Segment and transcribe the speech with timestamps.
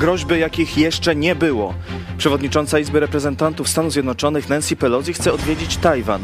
[0.00, 1.74] Groźby, jakich jeszcze nie było.
[2.18, 6.20] Przewodnicząca Izby Reprezentantów Stanów Zjednoczonych Nancy Pelosi chce odwiedzić Tajwan.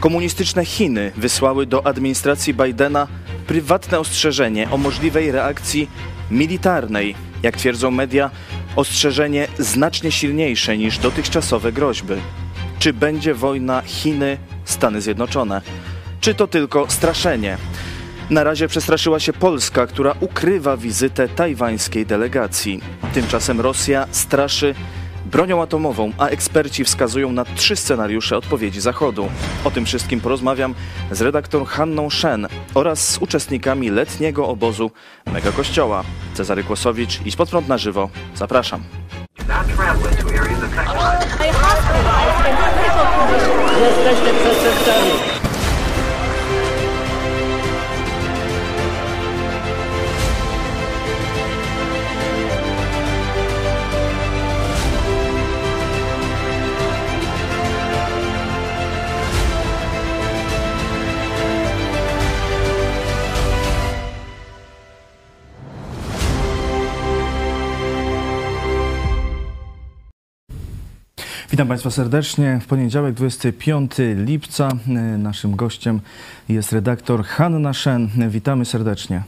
[0.00, 3.08] Komunistyczne Chiny wysłały do administracji Bidena
[3.46, 5.90] prywatne ostrzeżenie o możliwej reakcji
[6.30, 7.14] militarnej.
[7.42, 8.30] Jak twierdzą media,
[8.76, 12.14] ostrzeżenie znacznie silniejsze niż dotychczasowe groźby.
[12.78, 15.60] Czy będzie wojna Chiny-Stany Zjednoczone?
[16.20, 17.58] Czy to tylko straszenie?
[18.32, 22.80] Na razie przestraszyła się Polska, która ukrywa wizytę tajwańskiej delegacji.
[23.14, 24.74] Tymczasem Rosja straszy
[25.26, 29.28] bronią atomową, a eksperci wskazują na trzy scenariusze odpowiedzi Zachodu.
[29.64, 30.74] O tym wszystkim porozmawiam
[31.10, 34.90] z redaktor Hanną Shen oraz z uczestnikami letniego obozu
[35.26, 36.04] Mega Kościoła.
[36.34, 38.10] Cezary Kłosowicz i Spod Prąd na żywo.
[38.34, 38.82] Zapraszam.
[43.80, 45.31] Jesteście przestępcami.
[71.52, 72.60] Witam Państwa serdecznie.
[72.62, 76.00] W poniedziałek 25 lipca e, naszym gościem
[76.48, 78.08] jest redaktor Hanna Shen.
[78.28, 79.22] Witamy serdecznie.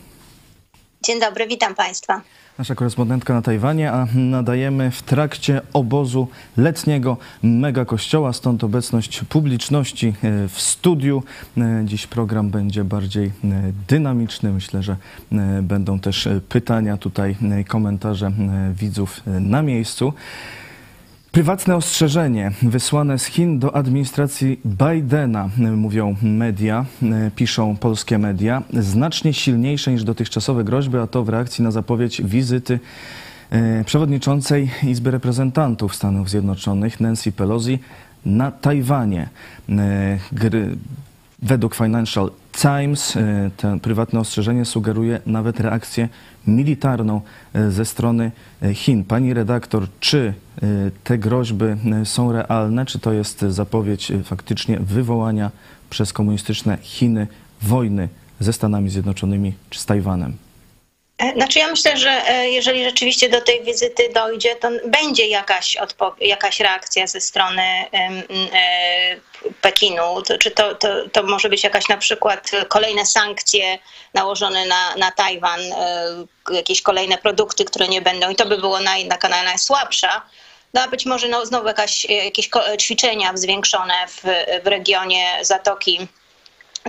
[1.02, 2.20] Dzień dobry, witam Państwa.
[2.58, 10.08] Nasza korespondentka na Tajwanie, a nadajemy w trakcie obozu letniego mega kościoła, stąd obecność publiczności
[10.22, 11.22] e, w studiu.
[11.58, 13.32] E, dziś program będzie bardziej
[13.88, 14.52] dynamiczny.
[14.52, 14.96] Myślę, że
[15.62, 17.36] będą też pytania tutaj,
[17.68, 18.32] komentarze
[18.74, 20.12] widzów na miejscu.
[21.34, 26.84] Prywatne ostrzeżenie wysłane z Chin do administracji Bidena, mówią media,
[27.36, 32.80] piszą polskie media, znacznie silniejsze niż dotychczasowe groźby, a to w reakcji na zapowiedź wizyty
[33.50, 37.78] e, przewodniczącej Izby Reprezentantów Stanów Zjednoczonych Nancy Pelosi
[38.26, 39.28] na Tajwanie.
[39.68, 40.18] E,
[41.44, 46.08] według Financial Times e, to prywatne ostrzeżenie sugeruje nawet reakcję
[46.46, 47.20] militarną
[47.54, 48.32] e, ze strony
[48.62, 49.04] e, Chin.
[49.04, 50.34] Pani redaktor, czy
[51.04, 51.64] te groźby
[52.04, 55.50] są realne, czy to jest zapowiedź faktycznie wywołania
[55.90, 57.26] przez komunistyczne Chiny
[57.62, 58.08] wojny
[58.40, 60.43] ze Stanami Zjednoczonymi czy z Tajwanem?
[61.18, 65.76] E, znaczy ja myślę, że e, jeżeli rzeczywiście do tej wizyty dojdzie, to będzie jakaś,
[66.20, 67.90] jakaś reakcja ze strony e,
[69.60, 70.22] Pekinu.
[70.22, 73.78] To, czy to, to, to może być jakaś na przykład kolejne sankcje
[74.14, 75.60] nałożone na, na Tajwan,
[76.50, 80.22] jakieś kolejne produkty, które nie będą i to by było naj, taka najsłabsza.
[80.74, 82.50] No a być może no, znowu jakaś, jakieś
[82.80, 84.22] ćwiczenia zwiększone w,
[84.64, 86.08] w regionie Zatoki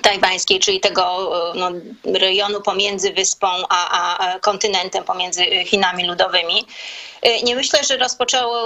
[0.02, 1.72] tajwańskiej, czyli tego no,
[2.20, 6.66] rejonu pomiędzy wyspą a, a kontynentem, pomiędzy Chinami Ludowymi.
[7.44, 8.60] Nie myślę, że rozpoczęły,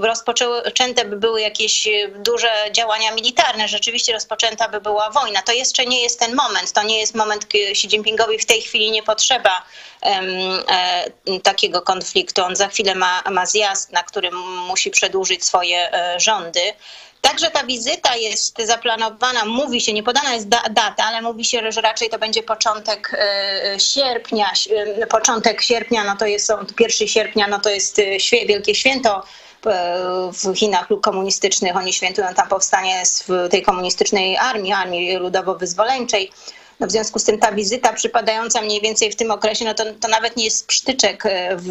[0.00, 3.68] rozpoczęte by były jakieś duże działania militarne.
[3.68, 5.42] Rzeczywiście rozpoczęta by była wojna.
[5.42, 6.72] To jeszcze nie jest ten moment.
[6.72, 9.62] To nie jest moment, Xi Jinpingowi w tej chwili nie potrzeba
[10.02, 10.24] um,
[10.68, 12.42] e, takiego konfliktu.
[12.42, 16.60] On za chwilę ma, ma zjazd, na którym musi przedłużyć swoje e, rządy.
[17.22, 21.72] Także ta wizyta jest zaplanowana, mówi się, nie podana jest da, data, ale mówi się,
[21.72, 24.50] że raczej to będzie początek e, sierpnia.
[25.00, 29.22] E, początek sierpnia, no to jest 1 sierpnia, no to jest e, wielkie święto
[30.32, 31.76] w Chinach komunistycznych.
[31.76, 33.02] Oni świętują tam powstanie
[33.50, 36.30] tej komunistycznej armii, armii ludowo-wyzwoleńczej.
[36.80, 39.84] No w związku z tym ta wizyta przypadająca mniej więcej w tym okresie, no to,
[40.00, 41.24] to nawet nie jest psztyczek
[41.56, 41.68] w,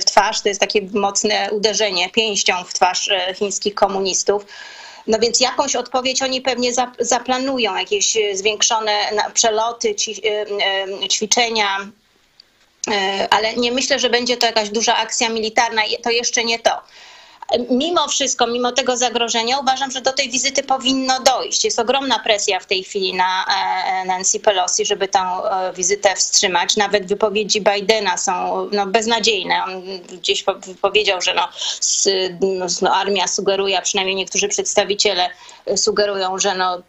[0.00, 4.44] w twarz, to jest takie mocne uderzenie pięścią w twarz chińskich komunistów.
[5.08, 9.94] No więc jakąś odpowiedź oni pewnie zaplanują, jakieś e, zwiększone przeloty,
[10.24, 10.30] e,
[11.04, 11.88] e, ćwiczenia,
[13.30, 15.82] ale nie myślę, że będzie to jakaś duża akcja militarna.
[16.02, 16.70] To jeszcze nie to
[17.70, 21.64] mimo wszystko, mimo tego zagrożenia, uważam, że do tej wizyty powinno dojść.
[21.64, 26.76] Jest ogromna presja w tej chwili na e, Nancy Pelosi, żeby tę e, wizytę wstrzymać.
[26.76, 28.32] Nawet wypowiedzi Bidena są
[28.72, 29.64] no, beznadziejne.
[29.64, 30.44] On gdzieś
[30.80, 31.48] powiedział, że no,
[32.82, 35.30] no, armia sugeruje, a przynajmniej niektórzy przedstawiciele
[35.76, 36.82] sugerują, że no,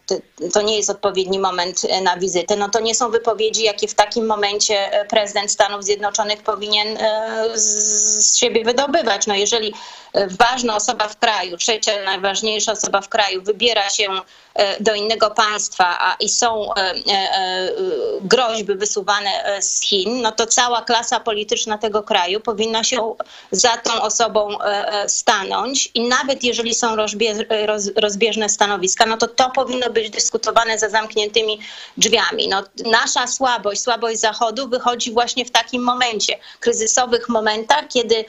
[0.52, 2.56] to nie jest odpowiedni moment na wizytę.
[2.56, 8.36] No to nie są wypowiedzi, jakie w takim momencie prezydent Stanów Zjednoczonych powinien e, z
[8.38, 9.26] siebie wydobywać.
[9.26, 9.74] No jeżeli
[10.14, 14.08] ważna osoba w kraju, trzecia najważniejsza osoba w kraju wybiera się
[14.80, 16.70] do innego państwa a, i są
[18.20, 23.14] groźby wysuwane z Chin, no to cała klasa polityczna tego kraju powinna się
[23.50, 24.48] za tą osobą
[25.06, 26.96] stanąć i nawet jeżeli są
[27.96, 31.60] rozbieżne stanowiska, no to to powinno być dyskutowane za zamkniętymi
[31.96, 32.48] drzwiami.
[32.48, 38.24] No, nasza słabość, słabość Zachodu wychodzi właśnie w takim momencie, kryzysowych momentach, kiedy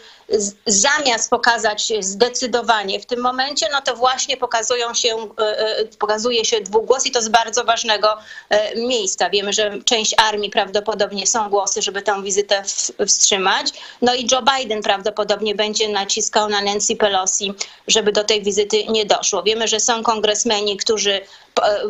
[0.66, 6.62] zamiast pokazać zdecydowanie w tym momencie, no to właśnie pokazują się, e, e, pokazuje się
[6.62, 8.18] dwugłos i to z bardzo ważnego
[8.50, 9.30] e, miejsca.
[9.30, 12.64] Wiemy, że część armii prawdopodobnie są głosy, żeby tę wizytę
[13.08, 13.74] wstrzymać.
[14.02, 17.54] No i Joe Biden prawdopodobnie będzie naciskał na Nancy Pelosi,
[17.88, 19.44] żeby do tej wizyty nie doszło.
[19.44, 21.22] Wiemy, że są kongresmeni, którzy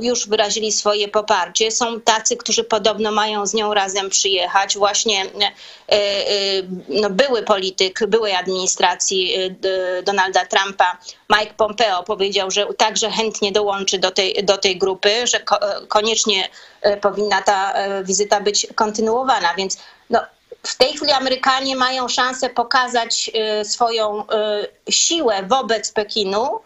[0.01, 1.71] już wyrazili swoje poparcie.
[1.71, 4.77] Są tacy, którzy podobno mają z nią razem przyjechać.
[4.77, 5.25] Właśnie
[6.89, 9.35] no, były polityk, były całej administracji
[9.65, 10.97] y, Donalda Trumpa,
[11.29, 15.39] Mike Pompeo powiedział, że także chętnie dołączy do tej, do tej grupy, że
[15.87, 16.49] koniecznie
[17.01, 17.73] powinna ta
[18.03, 19.53] wizyta być kontynuowana.
[19.57, 19.77] Więc
[20.09, 20.19] no,
[20.63, 23.31] w tej chwili Amerykanie mają szansę pokazać
[23.63, 24.23] swoją
[24.89, 26.59] siłę wobec Pekinu,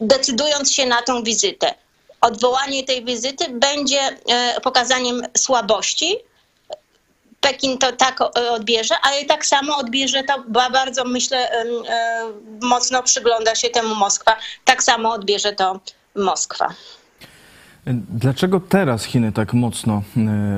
[0.00, 1.74] decydując się na tą wizytę.
[2.20, 4.00] Odwołanie tej wizyty będzie
[4.62, 6.18] pokazaniem słabości,
[7.40, 11.64] Pekin to tak e, odbierze, ale tak samo odbierze to bardzo, myślę, e,
[12.62, 14.36] mocno przygląda się temu Moskwa.
[14.64, 15.80] Tak samo odbierze to
[16.16, 16.68] Moskwa.
[18.10, 20.02] Dlaczego teraz Chiny tak mocno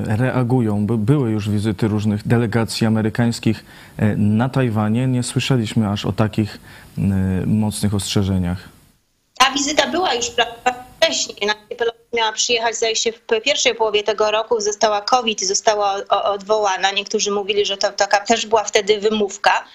[0.09, 0.85] e, reagują?
[0.87, 3.65] Były już wizyty różnych delegacji amerykańskich
[4.17, 5.07] na Tajwanie.
[5.07, 6.59] Nie słyszeliśmy aż o takich
[7.45, 8.57] mocnych ostrzeżeniach.
[9.37, 10.25] Ta wizyta była już
[11.11, 11.49] wcześniej
[12.13, 16.91] miała przyjechać zdaje w pierwszej połowie tego roku, została COVID została odwołana.
[16.91, 19.65] Niektórzy mówili, że to taka też była wtedy wymówka.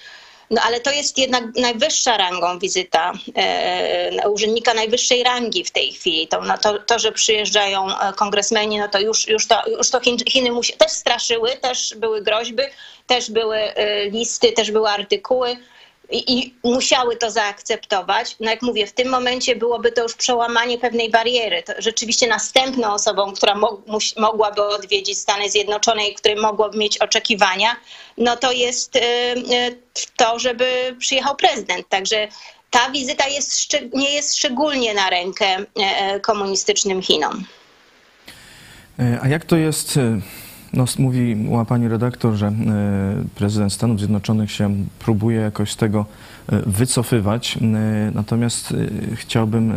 [0.51, 6.29] No ale to jest jednak najwyższa rangą wizyta e, urzędnika najwyższej rangi w tej chwili.
[6.29, 10.01] To, no to, to, że przyjeżdżają e, kongresmeni, no to już, już to, już to
[10.29, 12.63] Chiny musi, też straszyły, też były groźby,
[13.07, 15.57] też były e, listy, też były artykuły
[16.11, 18.37] i, i, musiały to zaakceptować.
[18.41, 21.63] No jak mówię, w tym momencie byłoby to już przełamanie pewnej bariery.
[21.63, 23.83] To rzeczywiście następną osobą, która mo
[24.17, 27.77] mogłaby odwiedzić Stany Zjednoczone i której mogłoby mieć oczekiwania,
[28.19, 29.79] no to jest y, y,
[30.17, 31.89] to, żeby przyjechał prezydent.
[31.89, 32.29] Także
[32.71, 37.45] ta wizyta jest, nie jest szczególnie na rękę y, komunistycznym Chinom.
[38.99, 39.99] E, a jak to jest
[40.77, 42.53] no, mówiła pani redaktor, że e,
[43.35, 46.07] prezydent Stanów Zjednoczonych się próbuje jakoś z tego
[46.49, 47.57] e, wycofywać.
[47.57, 47.61] E,
[48.15, 48.75] natomiast
[49.15, 49.73] chciałbym,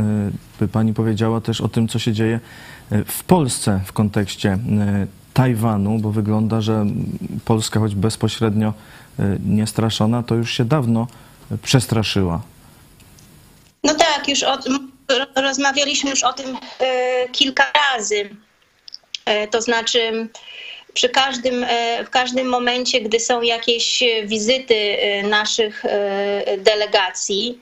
[0.60, 2.40] by pani powiedziała też o tym, co się dzieje
[3.06, 4.58] w Polsce w kontekście
[5.34, 6.86] Tajwanu, bo wygląda, że
[7.46, 8.74] Polska, choć bezpośrednio
[9.46, 11.08] nie straszona, to już się dawno
[11.64, 12.42] przestraszyła.
[13.84, 14.58] No tak, już o,
[15.36, 16.58] rozmawialiśmy już o tym
[17.32, 17.64] kilka
[17.94, 18.30] razy.
[19.52, 20.30] To znaczy,
[20.94, 27.60] przy każdym, e, w każdym momencie, gdy są jakieś wizyty e, naszych e, delegacji,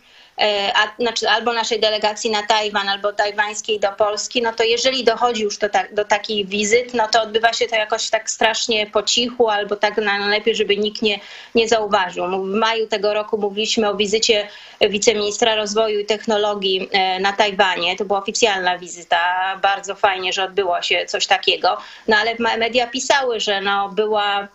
[0.75, 5.44] a, znaczy albo naszej delegacji na Tajwan, albo tajwańskiej do Polski, no to jeżeli dochodzi
[5.44, 9.03] już do, ta, do takich wizyt, no to odbywa się to jakoś tak strasznie po
[9.03, 11.20] cichu, albo tak najlepiej, żeby nikt nie,
[11.56, 12.46] nie zauważył.
[12.46, 14.48] W maju tego roku mówiliśmy o wizycie
[14.82, 16.89] wiceministra rozwoju i technologii
[17.20, 17.96] na Tajwanie.
[17.96, 19.20] To była oficjalna wizyta.
[19.62, 21.77] Bardzo fajnie, że odbyło się coś takiego.
[22.08, 24.48] No ale media pisały, że no, była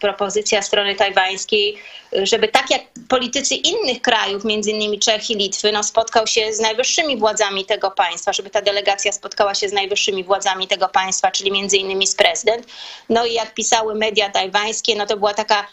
[0.00, 1.78] propozycja strony tajwańskiej,
[2.12, 7.16] żeby tak jak politycy innych krajów, między innymi Czech Litwy, no, spotkał się z najwyższymi
[7.16, 11.76] władzami tego państwa, żeby ta delegacja spotkała się z najwyższymi władzami tego państwa, czyli między
[11.76, 12.66] innymi z prezydent.
[13.08, 15.66] No i jak pisały media tajwańskie, no to była taka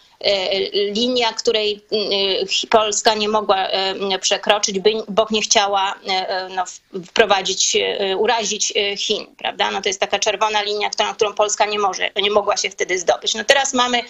[0.74, 5.96] linia, której e, Polska nie mogła e, przekroczyć, bo nie chciała
[6.56, 6.64] no,
[7.08, 7.78] wprowadzić,
[8.18, 9.72] urazić Chin, prawda?
[9.72, 13.00] No to jest taka czerwona linia, którą, którą Polska nie może, nie mogła się wtedy
[13.00, 13.34] zdobyć.
[13.34, 14.02] No teraz mamy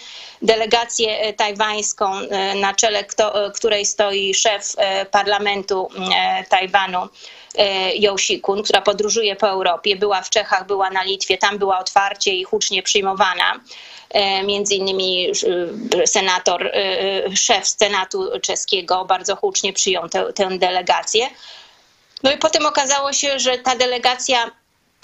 [0.42, 2.12] delegację tajwańską,
[2.60, 4.74] na czele kto, której stoi szef
[5.10, 5.88] parlamentu
[6.48, 7.08] Tajwanu,
[7.98, 12.44] Josikun, która podróżuje po Europie, była w Czechach, była na Litwie, tam była otwarcie i
[12.44, 13.60] hucznie przyjmowana.
[14.14, 21.28] E, między innymi e, senator, e, szef Senatu czeskiego bardzo hucznie przyjął tę, tę delegację.
[22.22, 24.50] No i potem okazało się, że ta delegacja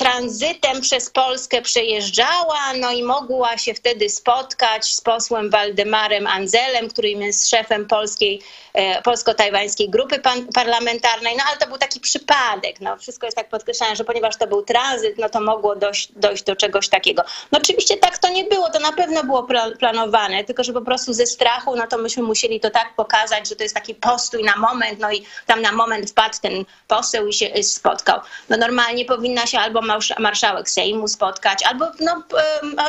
[0.01, 7.11] tranzytem przez Polskę przejeżdżała, no i mogła się wtedy spotkać z posłem Waldemarem Anzelem, który
[7.11, 8.43] jest szefem polskiej,
[8.73, 10.21] e, polsko-tajwańskiej grupy
[10.55, 14.47] parlamentarnej, no ale to był taki przypadek, no wszystko jest tak podkreślane, że ponieważ to
[14.47, 17.23] był tranzyt, no to mogło dojść, dojść do czegoś takiego.
[17.53, 19.47] No oczywiście tak to nie było, to na pewno było
[19.79, 23.57] planowane, tylko że po prostu ze strachu, no to myśmy musieli to tak pokazać, że
[23.57, 27.33] to jest taki postój na moment, no i tam na moment wpadł ten poseł i
[27.33, 28.21] się spotkał.
[28.49, 32.23] No normalnie powinna się albo marszałek Sejmu spotkać, albo no,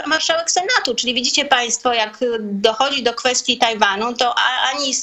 [0.05, 0.95] marszałek Senatu.
[0.95, 4.35] Czyli widzicie Państwo, jak dochodzi do kwestii Tajwanu, to
[4.73, 4.93] ani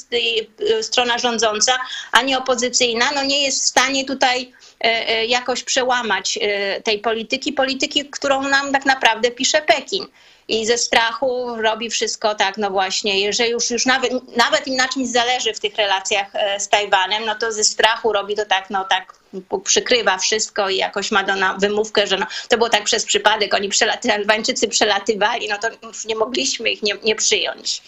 [0.81, 1.79] strona rządząca,
[2.11, 4.53] ani opozycyjna no, nie jest w stanie tutaj
[4.83, 10.05] e, e, jakoś przełamać e, tej polityki, polityki, którą nam tak naprawdę pisze Pekin
[10.47, 14.87] i ze strachu robi wszystko tak, no właśnie, że już, już nawet, nawet im na
[14.87, 16.27] czymś zależy w tych relacjach
[16.59, 19.18] z Tajwanem, no to ze strachu robi to tak, no tak
[19.63, 23.53] przykrywa wszystko i jakoś ma do na wymówkę, że no, to było tak przez przypadek,
[23.53, 27.81] oni przelaty, Albańczycy przelatywali, no to już nie mogliśmy ich nie, nie przyjąć.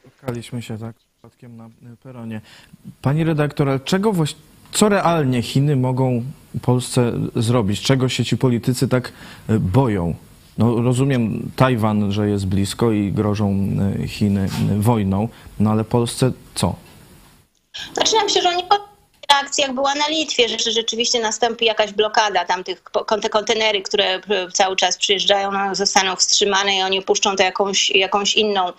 [0.00, 1.70] Spotkaliśmy się tak przypadkiem na
[2.02, 2.40] peronie.
[3.02, 4.12] Pani redaktor, czego
[4.72, 6.24] co realnie Chiny mogą
[6.62, 7.80] Polsce zrobić?
[7.80, 9.12] Czego się ci politycy tak
[9.48, 10.14] e, boją?
[10.58, 13.68] No, rozumiem Tajwan, że jest blisko i grożą
[14.02, 14.48] e, Chiny
[14.78, 15.28] wojną,
[15.60, 16.76] no ale Polsce co?
[17.96, 18.62] Ja myślę, że oni
[19.34, 22.82] reakcja jak była na Litwie, że rzeczywiście nastąpi jakaś blokada tam tych,
[23.22, 24.20] te kontenery, które
[24.52, 28.72] cały czas przyjeżdżają, no, zostaną wstrzymane i oni puszczą to jakąś, jakąś inną e,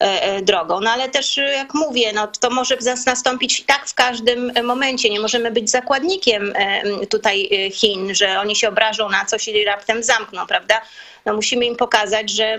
[0.00, 0.80] e, drogą.
[0.80, 2.76] No ale też jak mówię, no, to może
[3.06, 5.10] nastąpić tak w każdym momencie.
[5.10, 10.02] Nie możemy być zakładnikiem e, tutaj Chin, że oni się obrażą na coś i raptem
[10.02, 10.80] zamkną, prawda?
[11.26, 12.58] No, musimy im pokazać, że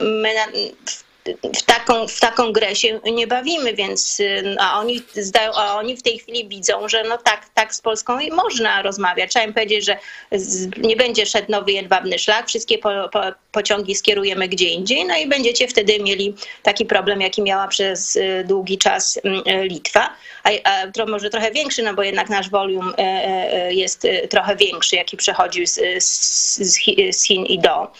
[0.00, 0.34] my
[0.86, 1.03] w
[1.56, 5.96] w taką, w taką grę się nie bawimy, więc y, a oni, zdają, a oni
[5.96, 9.30] w tej chwili widzą, że no tak, tak z Polską można rozmawiać.
[9.30, 9.98] Trzeba im powiedzieć, że
[10.76, 13.20] nie będzie szedł nowy jedwabny szlak, wszystkie po, po,
[13.52, 18.44] pociągi skierujemy gdzie indziej, no i będziecie wtedy mieli taki problem, jaki miała przez y,
[18.46, 20.10] długi czas mm, Litwa,
[20.42, 24.28] a, a to może trochę większy, no bo jednak nasz volum e, e, jest y,
[24.30, 26.58] trochę większy, jaki przechodził z, z,
[27.16, 27.92] z Chin i do.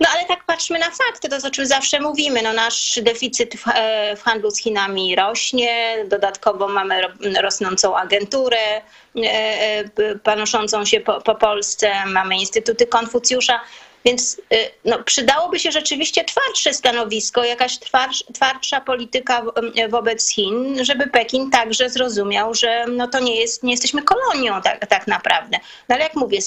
[0.00, 2.42] No ale tak patrzmy na fakty, to o czym zawsze mówimy.
[2.42, 7.00] No, nasz deficyt w, e, w handlu z Chinami rośnie, dodatkowo mamy
[7.40, 8.82] rosnącą agenturę e,
[9.16, 13.60] e, panoszącą się po, po Polsce, mamy Instytuty Konfucjusza.
[14.06, 14.40] Więc
[14.84, 19.42] no, przydałoby się rzeczywiście twardsze stanowisko, jakaś twardsz, twardsza polityka
[19.88, 24.86] wobec Chin, żeby Pekin także zrozumiał, że no, to nie, jest, nie jesteśmy kolonią tak,
[24.86, 25.58] tak naprawdę.
[25.88, 26.38] No, ale jak mówię,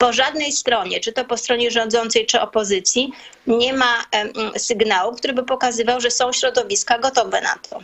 [0.00, 3.12] po żadnej stronie, czy to po stronie rządzącej, czy opozycji,
[3.46, 4.04] nie ma
[4.56, 7.80] sygnału, który by pokazywał, że są środowiska gotowe na to.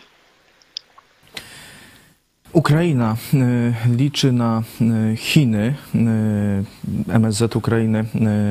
[2.52, 4.62] Ukraina y, liczy na
[5.12, 5.74] y, Chiny.
[5.94, 8.04] Y, MSZ Ukrainy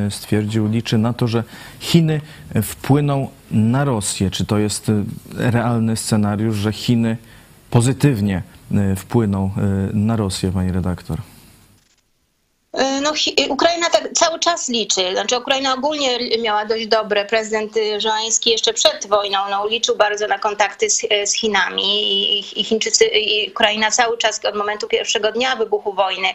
[0.09, 1.43] stwierdził, liczy na to, że
[1.79, 2.21] Chiny
[2.63, 4.31] wpłyną na Rosję.
[4.31, 4.91] Czy to jest
[5.33, 7.17] realny scenariusz, że Chiny
[7.69, 8.43] pozytywnie
[8.95, 9.51] wpłyną
[9.93, 11.34] na Rosję, pani redaktor?
[12.75, 13.13] E, no,
[13.49, 15.11] Ukraina tak cały czas liczy.
[15.11, 17.25] Znaczy, Ukraina ogólnie miała dość dobre.
[17.25, 21.83] Prezydent Żołański jeszcze przed wojną no, liczył bardzo na kontakty z, z Chinami
[22.39, 26.27] i, i Chińczycy, i Ukraina cały czas od momentu pierwszego dnia wybuchu wojny,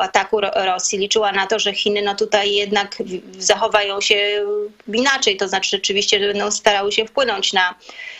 [0.00, 3.02] ataku Rosji, liczyła na to, że Chiny no, tutaj jednak
[3.38, 4.46] zachowają się
[4.94, 5.36] inaczej.
[5.36, 8.19] To znaczy, rzeczywiście będą starały się wpłynąć na E, e, e,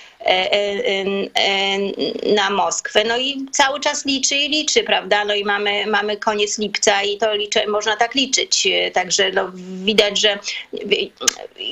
[2.34, 3.04] na Moskwę.
[3.04, 5.24] No i cały czas liczy i liczy, prawda?
[5.24, 8.68] No i mamy, mamy koniec lipca i to liczy, można tak liczyć.
[8.92, 9.50] Także no,
[9.84, 10.38] widać, że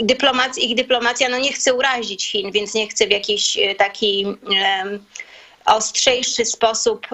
[0.02, 4.26] dyplomacja, ich dyplomacja no, nie chce urazić Chin, więc nie chce w jakiś taki
[5.64, 7.06] ostrzejszy sposób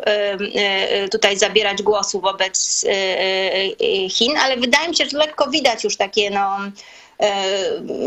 [1.11, 2.87] tutaj zabierać głosu wobec
[4.11, 7.04] Chin, ale wydaje mi się, że lekko widać już takie no, E,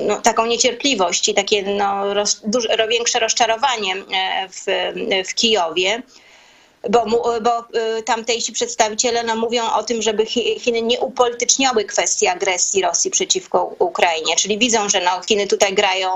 [0.07, 2.41] no, taką niecierpliwość i takie no, roz,
[2.89, 4.65] większe rozczarowanie e, w,
[5.29, 6.01] w Kijowie
[6.89, 7.05] bo,
[7.41, 10.25] bo e, tamtejsi przedstawiciele no, mówią o tym, żeby
[10.59, 14.35] Chiny nie upolityczniały kwestii agresji Rosji przeciwko Ukrainie.
[14.35, 16.09] Czyli widzą, że no, Chiny tutaj grają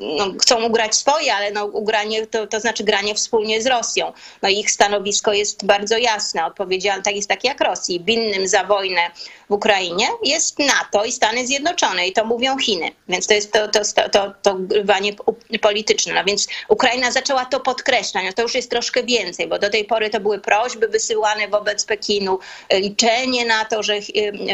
[0.00, 4.12] no, chcą ugrać swoje, ale no, ugranie to, to znaczy granie wspólnie z Rosją.
[4.42, 6.46] No, ich stanowisko jest bardzo jasne.
[6.46, 8.04] Odpowiedzialne tak jest takie jak Rosji.
[8.04, 9.10] Winnym za wojnę
[9.50, 12.90] w Ukrainie jest NATO i Stany Zjednoczone i to mówią Chiny.
[13.08, 15.12] Więc to jest to, to, to, to, to grywanie
[15.60, 16.14] polityczne.
[16.14, 18.24] No więc Ukraina zaczęła to podkreślać.
[18.24, 21.84] No to już jest troszkę więcej, bo do tej pory to były prośby wysyłane wobec
[21.84, 22.38] Pekinu,
[22.72, 23.94] liczenie na to, że,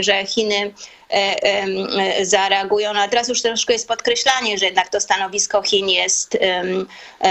[0.00, 0.73] że Chiny
[2.23, 2.93] zareagują.
[2.93, 6.38] No a teraz już troszkę jest podkreślanie, że jednak to stanowisko Chin jest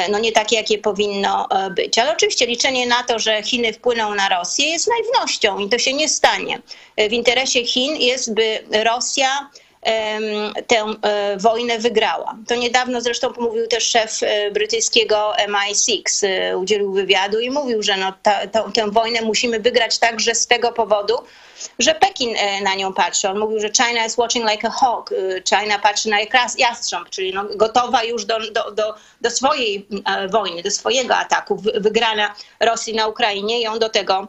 [0.09, 1.97] no nie takie, jakie powinno być.
[1.97, 5.93] Ale oczywiście liczenie na to, że Chiny wpłyną na Rosję jest naiwnością i to się
[5.93, 6.61] nie stanie.
[6.97, 9.49] W interesie Chin jest, by Rosja
[10.67, 12.37] tę e, wojnę wygrała.
[12.47, 17.97] To niedawno zresztą mówił też szef e, brytyjskiego MI6, e, udzielił wywiadu i mówił, że
[17.97, 21.13] no ta, ta, tę wojnę musimy wygrać także z tego powodu,
[21.79, 23.29] że Pekin na nią patrzy.
[23.29, 25.09] On mówił, że China is watching like a hawk.
[25.49, 29.87] China patrzy na jak jastrząb, czyli no, gotowa już do, do, do, do swojej
[30.31, 34.27] wojny, do swojego ataku, wygrania Rosji na Ukrainie on do tego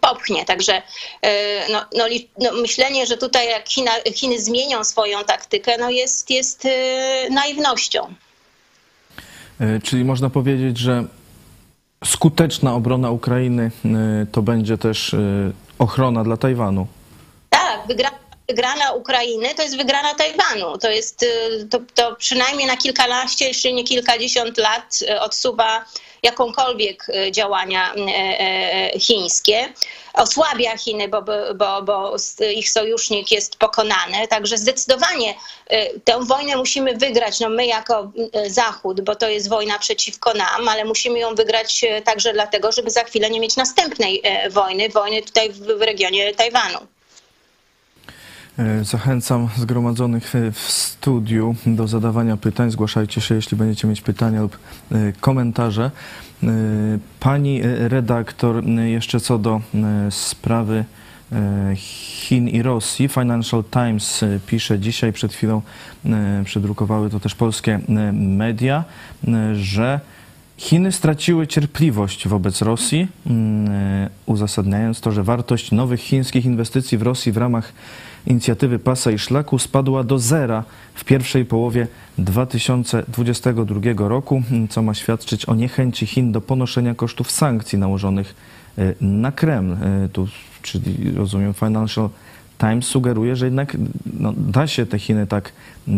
[0.00, 0.44] popchnie.
[0.44, 0.82] Także
[1.22, 2.04] e, no, no,
[2.40, 8.14] no, myślenie, że tutaj jak China, Chiny zmienią swoją taktykę, no jest, jest e, naiwnością.
[9.60, 11.04] E, czyli można powiedzieć, że
[12.04, 13.70] skuteczna obrona Ukrainy
[14.32, 15.16] to będzie też
[15.78, 16.86] ochrona dla Tajwanu.
[17.50, 17.86] Tak,
[18.48, 20.78] wygrana Ukrainy to jest wygrana Tajwanu.
[20.78, 21.24] To jest
[21.70, 25.84] to, to przynajmniej na kilkanaście, jeszcze nie kilkadziesiąt lat odsuwa
[26.22, 27.94] jakąkolwiek e, działania
[29.00, 29.72] chińskie.
[30.14, 31.22] Osłabia Chiny, bo,
[31.54, 32.16] bo, bo
[32.54, 34.28] ich sojusznik jest pokonany.
[34.28, 35.34] Także zdecydowanie
[36.04, 37.40] tę wojnę musimy wygrać.
[37.40, 38.12] No my jako
[38.46, 43.04] Zachód, bo to jest wojna przeciwko nam, ale musimy ją wygrać także dlatego, żeby za
[43.04, 46.78] chwilę nie mieć następnej wojny, wojny tutaj w regionie Tajwanu.
[48.58, 52.70] E, zachęcam zgromadzonych w studiu do zadawania pytań.
[52.70, 54.58] Zgłaszajcie się, jeśli będziecie mieć pytania lub
[54.92, 55.90] e, komentarze.
[56.42, 56.48] E,
[57.20, 59.60] pani redaktor, jeszcze co do
[60.10, 60.84] sprawy
[61.76, 63.08] Chin i Rosji.
[63.08, 65.62] Financial Times pisze dzisiaj, przed chwilą
[66.44, 67.80] przedrukowały to też polskie
[68.12, 68.84] media,
[69.54, 70.00] że
[70.56, 73.08] Chiny straciły cierpliwość wobec Rosji,
[74.26, 77.72] uzasadniając to, że wartość nowych chińskich inwestycji w Rosji w ramach
[78.26, 81.86] inicjatywy Pasa i Szlaku spadła do zera w pierwszej połowie
[82.18, 88.34] 2022 roku, co ma świadczyć o niechęci Chin do ponoszenia kosztów sankcji nałożonych
[88.78, 89.72] e, na Kreml.
[89.72, 90.28] E, tu,
[90.62, 92.08] czyli rozumiem, Financial
[92.58, 93.76] Times sugeruje, że jednak
[94.20, 95.52] no, da się te Chiny tak
[95.88, 95.92] e,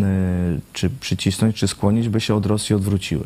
[0.72, 3.24] czy przycisnąć, czy skłonić, by się od Rosji odwróciły.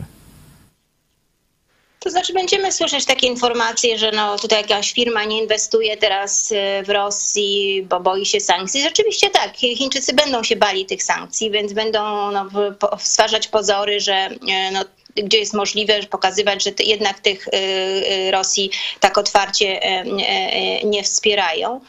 [2.00, 6.56] To znaczy będziemy słyszeć takie informacje, że no tutaj jakaś firma nie inwestuje teraz y,
[6.84, 8.82] w Rosji, bo boi się sankcji.
[8.82, 12.48] Rzeczywiście tak, Chińczycy będą się bali tych sankcji, więc będą no,
[12.98, 14.36] stwarzać pozory, że y,
[14.72, 14.84] no,
[15.14, 19.80] gdzie jest możliwe pokazywać, że jednak tych y, Rosji tak otwarcie
[20.84, 21.80] nie wspierają.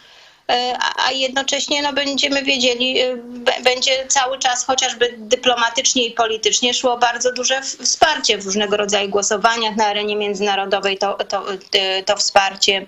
[0.51, 3.17] E, a jednocześnie no, będziemy wiedzieli, e,
[3.63, 9.75] będzie cały czas chociażby dyplomatycznie i politycznie szło bardzo duże wsparcie w różnego rodzaju głosowaniach
[9.75, 10.97] na arenie międzynarodowej.
[10.97, 12.85] To, to, e, to wsparcie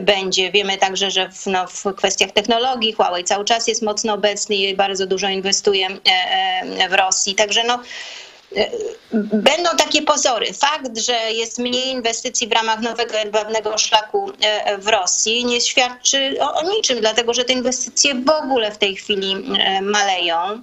[0.00, 0.50] będzie.
[0.50, 4.76] Wiemy także, że w, no, w kwestiach technologii Huawei cały czas jest mocno obecny i
[4.76, 5.88] bardzo dużo inwestuje
[6.90, 7.34] w Rosji.
[7.34, 7.78] Także no,
[9.32, 10.52] Będą takie pozory.
[10.52, 16.36] Fakt, że jest mniej inwestycji w ramach nowego jedwabnego szlaku e, w Rosji nie świadczy
[16.40, 20.62] o, o niczym, dlatego że te inwestycje w ogóle w tej chwili e, maleją.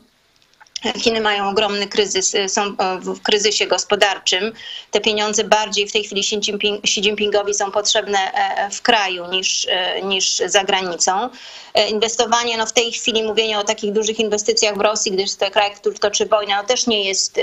[0.98, 4.54] Chiny mają ogromny kryzys, y, są w kryzysie gospodarczym.
[4.92, 9.28] Te pieniądze bardziej w tej chwili Xi, Jinping, Xi Jinpingowi są potrzebne e, w kraju
[9.32, 11.30] niż, e, niż za granicą.
[11.74, 15.52] E, inwestowanie, no w tej chwili mówienie o takich dużych inwestycjach w Rosji, gdyż to
[15.52, 17.40] kraj, który toczy wojnę, no też nie jest,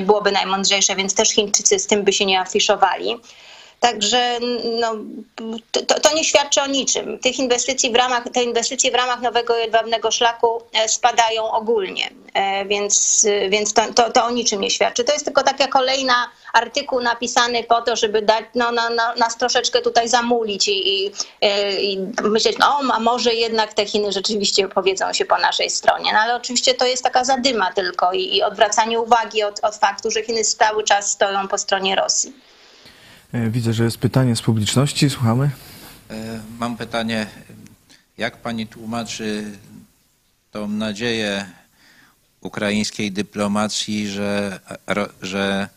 [0.00, 3.16] byłoby najmądrzejsze, więc też Chińczycy z tym by się nie afiszowali.
[3.80, 4.38] Także
[4.80, 4.94] no,
[5.72, 7.18] to, to, nie świadczy o niczym.
[7.18, 12.64] Tych inwestycji w ramach, te inwestycje w ramach nowego jedwabnego szlaku e, spadają ogólnie, e,
[12.64, 15.04] więc, więc to, to, to o niczym nie świadczy.
[15.04, 19.36] To jest tylko taka kolejna artykuł napisany po to, żeby dać, no, no, no, nas
[19.36, 24.68] troszeczkę tutaj zamulić i, i, e, i myśleć, no a może jednak te Chiny rzeczywiście
[24.68, 26.12] powiedzą się po naszej stronie.
[26.12, 30.10] No ale oczywiście to jest taka zadyma tylko i, i odwracanie uwagi od, od faktu,
[30.10, 32.55] że Chiny cały czas stoją po stronie Rosji.
[33.36, 35.10] E, widzę, że jest pytanie z publiczności.
[35.10, 35.50] Słuchamy.
[36.10, 37.26] E, mam pytanie.
[38.18, 39.44] Jak pani tłumaczy
[40.50, 41.46] tą nadzieję
[42.40, 44.60] ukraińskiej dyplomacji, że,
[45.22, 45.68] że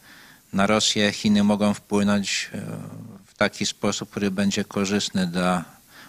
[0.53, 2.61] na Rosję Chiny mogą wpłynąć e,
[3.25, 5.65] w taki sposób, który będzie korzystny dla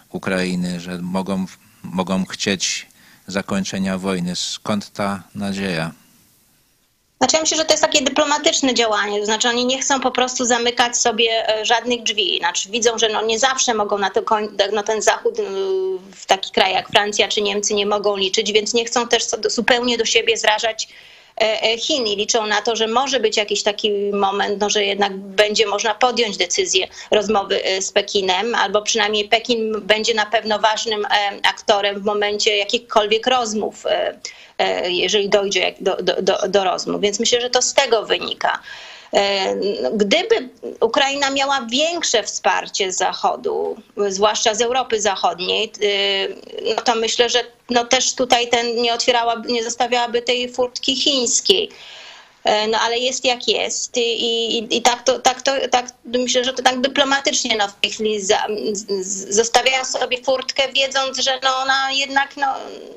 [0.09, 1.45] Ukrainy, że mogą,
[1.83, 2.87] mogą chcieć
[3.27, 4.35] zakończenia wojny.
[4.35, 5.91] Skąd ta nadzieja?
[7.21, 10.11] Znaczy ja myślę, że to jest takie dyplomatyczne działanie, to znaczy oni nie chcą po
[10.11, 14.21] prostu zamykać sobie e, żadnych drzwi, znaczy widzą, że no nie zawsze mogą na, to,
[14.73, 15.43] na ten zachód y,
[16.15, 19.97] w taki kraj jak Francja czy Niemcy nie mogą liczyć, więc nie chcą też zupełnie
[19.97, 20.87] do siebie zrażać
[21.79, 25.67] Chin i liczą na to, że może być jakiś taki moment, no, że jednak będzie
[25.67, 31.07] można podjąć decyzję rozmowy z Pekinem, albo przynajmniej Pekin będzie na pewno ważnym
[31.43, 33.85] aktorem w momencie jakichkolwiek rozmów
[34.87, 37.01] jeżeli dojdzie do, do, do, do rozmów.
[37.01, 38.59] Więc myślę, że to z tego wynika.
[39.93, 43.75] Gdyby Ukraina miała większe wsparcie z Zachodu,
[44.07, 45.71] zwłaszcza z Europy Zachodniej,
[46.75, 51.69] no to myślę, że no też tutaj ten nie otwierała, nie zostawiałaby tej furtki chińskiej.
[52.45, 56.53] No ale jest jak jest i, i, i tak, to, tak, to, tak myślę, że
[56.53, 61.57] to tak dyplomatycznie no, w tej chwili za, z, zostawiają sobie furtkę, wiedząc, że no,
[61.57, 62.47] ona jednak no,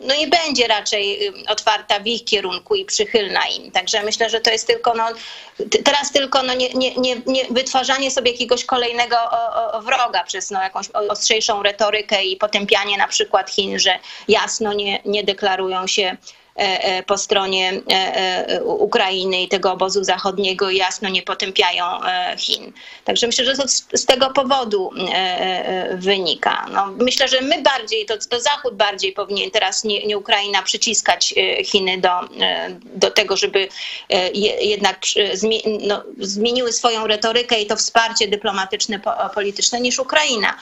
[0.03, 3.71] no nie będzie raczej otwarta w ich kierunku i przychylna im.
[3.71, 5.05] Także myślę, że to jest tylko no,
[5.85, 9.17] teraz tylko no, nie, nie, nie, nie wytwarzanie sobie jakiegoś kolejnego
[9.83, 15.25] wroga przez no, jakąś ostrzejszą retorykę i potępianie na przykład Chin, że jasno nie, nie
[15.25, 16.17] deklarują się
[17.07, 17.73] po stronie
[18.65, 21.85] Ukrainy i tego obozu zachodniego jasno nie potępiają
[22.39, 22.73] Chin.
[23.05, 24.91] Także myślę, że to z tego powodu
[25.95, 26.67] wynika.
[26.73, 31.35] No, myślę, że my bardziej, to, to Zachód bardziej powinien teraz, nie, nie Ukraina, przyciskać
[31.65, 32.11] Chiny do,
[32.83, 33.69] do tego, żeby
[34.61, 35.01] jednak
[35.81, 39.01] no, zmieniły swoją retorykę i to wsparcie dyplomatyczne,
[39.35, 40.59] polityczne niż Ukraina.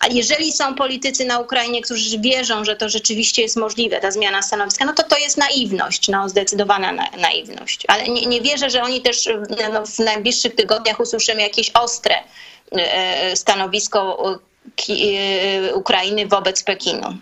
[0.00, 4.42] A jeżeli są politycy na Ukrainie, którzy wierzą, że to rzeczywiście jest możliwe, ta zmiana
[4.42, 7.84] stanowiska, no to to jest naiwność, no zdecydowana na, naiwność.
[7.88, 9.28] Ale nie, nie wierzę, że oni też
[9.72, 12.14] no, w najbliższych tygodniach usłyszymy jakieś ostre
[12.72, 14.24] e, stanowisko
[14.88, 17.16] e, Ukrainy wobec Pekinu.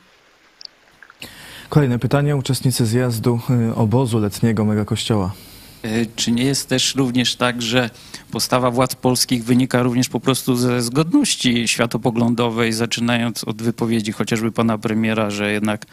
[1.69, 2.37] Kolejne pytanie.
[2.37, 5.33] Uczestnicy zjazdu e, obozu letniego Megakościoła.
[6.17, 7.91] Czy nie jest też również tak, że
[8.31, 14.79] postawa władz polskich wynika również po prostu ze zgodności światopoglądowej, zaczynając od wypowiedzi chociażby pana
[14.79, 15.87] premiera, że jednak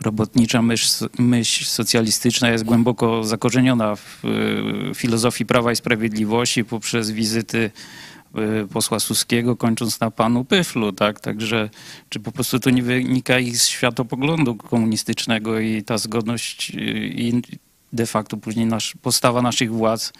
[0.00, 4.22] robotnicza myśl, myśl socjalistyczna jest głęboko zakorzeniona w
[4.94, 7.70] filozofii Prawa i Sprawiedliwości poprzez wizyty
[8.72, 11.20] posła Suskiego, kończąc na panu Pyflu, tak?
[11.20, 11.70] Także
[12.08, 17.42] czy po prostu to nie wynika ich z światopoglądu komunistycznego i ta zgodność i
[17.92, 20.12] de facto później nasz, postawa naszych władz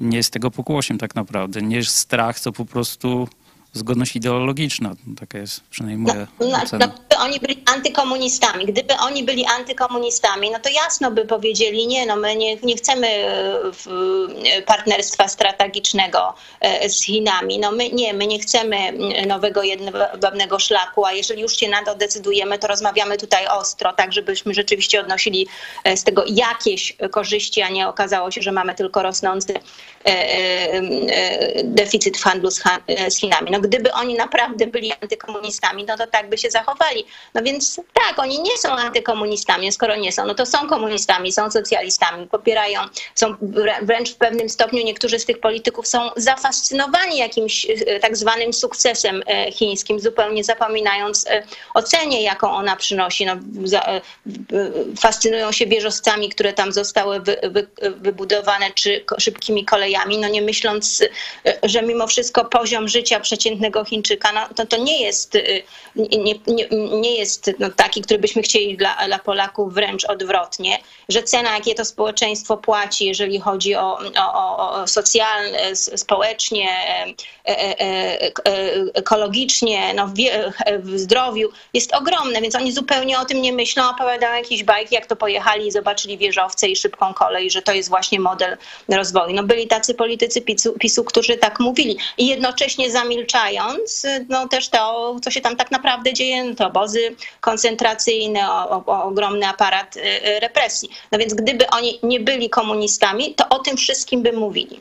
[0.00, 1.62] nie jest tego pokłosiem tak naprawdę.
[1.62, 3.28] Nie jest strach, co po prostu
[3.72, 4.94] zgodność ideologiczna.
[5.20, 6.58] Taka jest przynajmniej moja no, no.
[6.78, 12.06] No, gdyby oni byli antykomunistami, gdyby oni byli antykomunistami, no to jasno by powiedzieli, nie,
[12.06, 18.26] no my nie, nie chcemy e, partnerstwa strategicznego e, z Chinami, no my nie, my
[18.26, 18.92] nie chcemy
[19.26, 24.12] nowego jedwabnego szlaku, a jeżeli już się na to decydujemy, to rozmawiamy tutaj ostro, tak
[24.12, 25.46] żebyśmy rzeczywiście odnosili
[25.84, 29.54] e, z tego jakieś korzyści, a nie okazało się, że mamy tylko rosnący
[31.64, 32.50] deficyt w handlu
[33.08, 33.50] z Chinami.
[33.50, 37.04] No gdyby oni naprawdę byli antykomunistami, no to tak by się zachowali.
[37.34, 41.50] No więc tak, oni nie są antykomunistami, skoro nie są, no to są komunistami, są
[41.50, 42.80] socjalistami, popierają,
[43.14, 43.34] są
[43.82, 47.66] wręcz w pewnym stopniu niektórzy z tych polityków są zafascynowani jakimś
[48.00, 51.26] tak zwanym sukcesem chińskim, zupełnie zapominając
[51.74, 53.26] o cenie, jaką ona przynosi.
[53.26, 53.36] No,
[55.00, 61.04] fascynują się wieżowcami, które tam zostały wy, wy, wybudowane, czy szybkimi kolejami, no nie myśląc,
[61.62, 63.49] że mimo wszystko poziom życia przeciętnego
[63.84, 65.38] Chińczyka, no to, to nie jest,
[65.96, 66.68] nie, nie,
[67.00, 71.74] nie jest no, taki, który byśmy chcieli dla, dla Polaków, wręcz odwrotnie, że cena, jakie
[71.74, 76.68] to społeczeństwo płaci, jeżeli chodzi o, o, o socjalne, społecznie,
[78.94, 84.64] ekologicznie, no, w, zdrowiu, jest ogromne, więc oni zupełnie o tym nie myślą, opowiadają jakieś
[84.64, 88.56] bajki, jak to pojechali i zobaczyli wieżowce i szybką kolej, że to jest właśnie model
[88.88, 89.34] rozwoju.
[89.34, 92.90] No byli tacy politycy PiSu, PiSu którzy tak mówili i jednocześnie
[93.40, 98.84] zamilczając, no też to, co się tam tak naprawdę dzieje, no to obozy koncentracyjne, o,
[98.86, 99.94] o, ogromny aparat
[100.40, 100.88] represji.
[101.12, 104.80] No więc gdyby oni nie byli komunistami, to o tym wszystkim by mówili.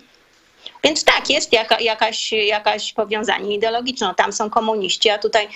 [0.84, 4.08] Więc tak, jest jaka, jakaś, jakaś powiązanie ideologiczne.
[4.08, 5.48] No, tam są komuniści, a tutaj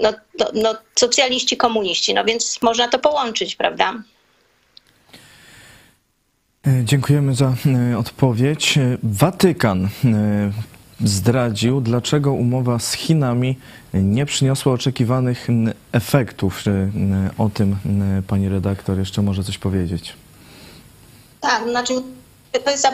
[0.00, 2.14] no, no, no, socjaliści, komuniści.
[2.14, 3.94] No więc można to połączyć, prawda?
[6.84, 7.54] Dziękujemy za
[7.98, 8.78] odpowiedź.
[9.02, 9.88] Watykan
[11.04, 13.56] zdradził, dlaczego umowa z Chinami
[13.94, 15.48] nie przyniosła oczekiwanych
[15.92, 16.58] efektów.
[16.62, 16.90] Czy
[17.38, 17.76] o tym
[18.26, 20.14] pani redaktor jeszcze może coś powiedzieć?
[21.40, 21.92] Tak, znaczy
[22.52, 22.88] to jest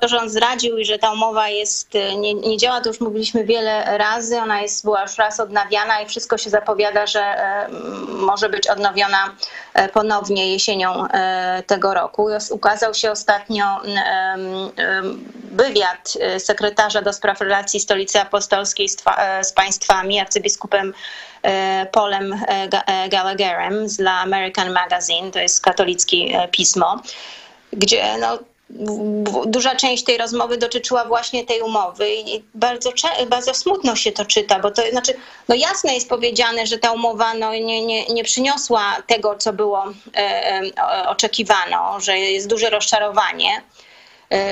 [0.00, 3.44] to, że on zdradził i że ta umowa jest, nie, nie, działa, to już mówiliśmy
[3.44, 4.38] wiele razy.
[4.38, 7.68] Ona jest, była już raz odnawiana i wszystko się zapowiada, że e,
[8.08, 9.34] może być odnowiona
[9.74, 11.08] e, ponownie jesienią
[11.66, 12.28] tego roku.
[12.50, 13.64] Ukazał się ostatnio
[15.52, 18.96] wywiad sekretarza do spraw relacji Stolicy Apostolskiej z,
[19.42, 20.94] z państwami, arcybiskupem
[21.92, 22.40] Polem
[23.08, 27.02] Gallagherem dla American Magazine, to jest katolickie pismo.
[27.72, 28.38] gdzie no,
[29.46, 32.92] duża część tej rozmowy dotyczyła właśnie tej umowy i bardzo,
[33.28, 35.14] bardzo smutno się to czyta, bo to znaczy,
[35.48, 39.84] no jasne jest powiedziane, że ta umowa no, nie, nie, nie przyniosła tego, co było
[40.14, 40.18] e,
[40.76, 43.62] e, oczekiwano, że jest duże rozczarowanie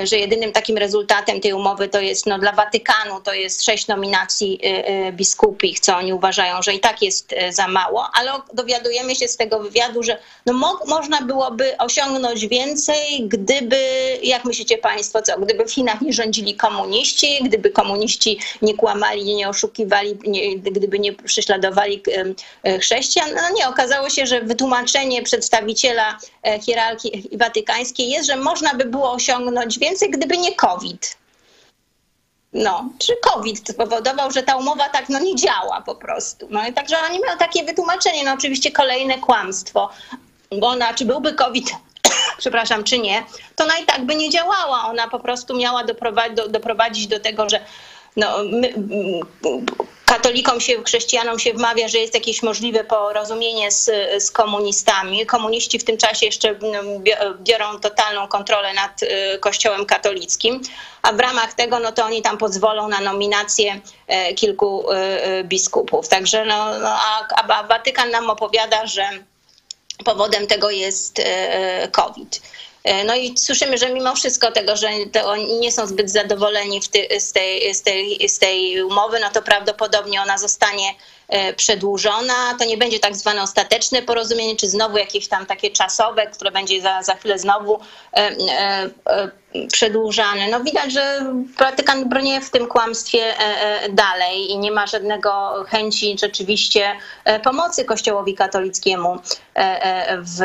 [0.04, 4.60] że jedynym takim rezultatem tej umowy to jest no, dla Watykanu to jest sześć nominacji
[4.62, 9.14] e, e, biskupich, co oni uważają, że i tak jest e, za mało, ale dowiadujemy
[9.14, 13.78] się z tego wywiadu, że no, mo- można byłoby osiągnąć więcej, gdyby,
[14.22, 19.48] jak myślicie Państwo, co, gdyby w Chinach nie rządzili komuniści, gdyby komuniści nie kłamali, nie
[19.48, 22.02] oszukiwali, nie, gdyby nie prześladowali
[22.64, 23.28] e, chrześcijan.
[23.34, 29.12] No nie, okazało się, że wytłumaczenie przedstawiciela e, hierarchii watykańskiej jest, że można by było
[29.12, 31.16] osiągnąć więcej, gdyby nie COVID.
[32.52, 36.46] No, czy COVID spowodował, że ta umowa tak no, nie działa po prostu.
[36.50, 39.90] No i także oni mają takie wytłumaczenie, no oczywiście kolejne kłamstwo,
[40.60, 41.70] bo ona, czy byłby COVID,
[42.38, 43.24] przepraszam, czy nie,
[43.56, 44.86] to ona i tak by nie działała.
[44.86, 47.60] Ona po prostu miała doprowadzić do, doprowadzić do tego, że
[48.16, 48.74] no, my,
[50.08, 55.26] katolikom się, chrześcijanom się wmawia, że jest jakieś możliwe porozumienie z, z komunistami.
[55.26, 57.04] Komuniści w tym czasie jeszcze mm,
[57.40, 60.60] biorą totalną kontrolę nad y, kościołem katolickim,
[61.02, 65.44] a w ramach tego no to oni tam pozwolą na nominację e, kilku y, y,
[65.44, 66.08] biskupów.
[66.08, 69.08] Także no, no a, a Watykan nam opowiada, że
[70.04, 71.22] powodem tego jest
[71.92, 72.40] COVID.
[72.88, 74.88] E, No i słyszymy, że mimo wszystko tego, że
[75.24, 79.42] oni nie są zbyt zadowoleni ty, z, tej, z, tej, z tej umowy, no to
[79.42, 80.94] prawdopodobnie ona zostanie
[81.56, 82.54] przedłużona.
[82.58, 86.80] To nie będzie tak zwane ostateczne porozumienie, czy znowu jakieś tam takie czasowe, które będzie
[86.82, 87.80] za, za chwilę znowu
[88.12, 89.30] e, e, e,
[89.72, 90.48] przedłużane.
[90.50, 93.40] No widać, że Watykan brnie w tym kłamstwie e,
[93.82, 96.92] e, dalej i nie ma żadnego chęci rzeczywiście
[97.24, 99.18] e, pomocy Kościołowi katolickiemu e,
[99.56, 100.38] e, w,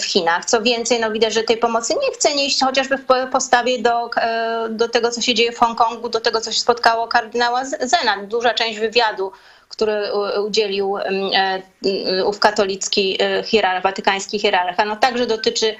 [0.00, 0.44] w- Chinach.
[0.44, 4.10] Co więcej, no widać, że tej pomocy nie chce nieść chociażby w po- postawie do,
[4.16, 8.16] e, do tego, co się dzieje w Hongkongu, do tego, co się spotkało kardynała Zena.
[8.26, 9.32] Duża część wywiadu
[9.68, 10.12] który
[10.46, 11.62] udzielił e,
[12.26, 15.76] ów katolicki e, hierar, watykański hierarcha, no także dotyczy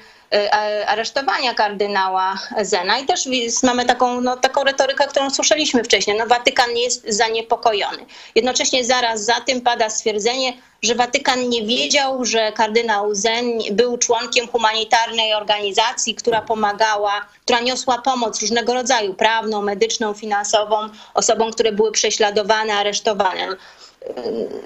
[0.87, 3.29] aresztowania kardynała Zena i też
[3.63, 6.19] mamy taką, no, taką retorykę, którą słyszeliśmy wcześniej.
[6.19, 8.07] No, Watykan jest zaniepokojony.
[8.35, 14.49] Jednocześnie zaraz za tym pada stwierdzenie, że Watykan nie wiedział, że kardynał Zen był członkiem
[14.49, 20.77] humanitarnej organizacji, która pomagała, która niosła pomoc różnego rodzaju, prawną, medyczną, finansową
[21.15, 23.49] osobom, które były prześladowane, aresztowane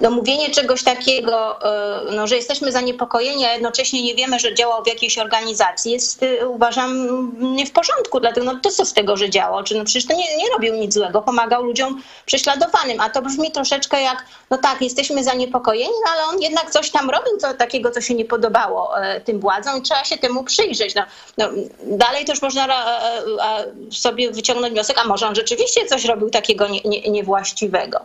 [0.01, 4.83] no, mówienie czegoś takiego, e, no, że jesteśmy zaniepokojeni, a jednocześnie nie wiemy, że działał
[4.83, 8.19] w jakiejś organizacji, jest e, uważam nie w porządku.
[8.19, 9.63] Dlatego no, to co z tego, że działał?
[9.63, 13.51] Czy no, przecież to nie, nie robił nic złego, pomagał ludziom prześladowanym, a to brzmi
[13.51, 17.91] troszeczkę jak, no tak, jesteśmy zaniepokojeni, no, ale on jednak coś tam robił co, takiego,
[17.91, 20.95] co się nie podobało e, tym władzom i trzeba się temu przyjrzeć.
[20.95, 21.03] No,
[21.37, 21.49] no,
[21.83, 23.01] dalej też można e,
[23.41, 27.99] e, sobie wyciągnąć wniosek, a może on rzeczywiście coś robił takiego nie, nie, niewłaściwego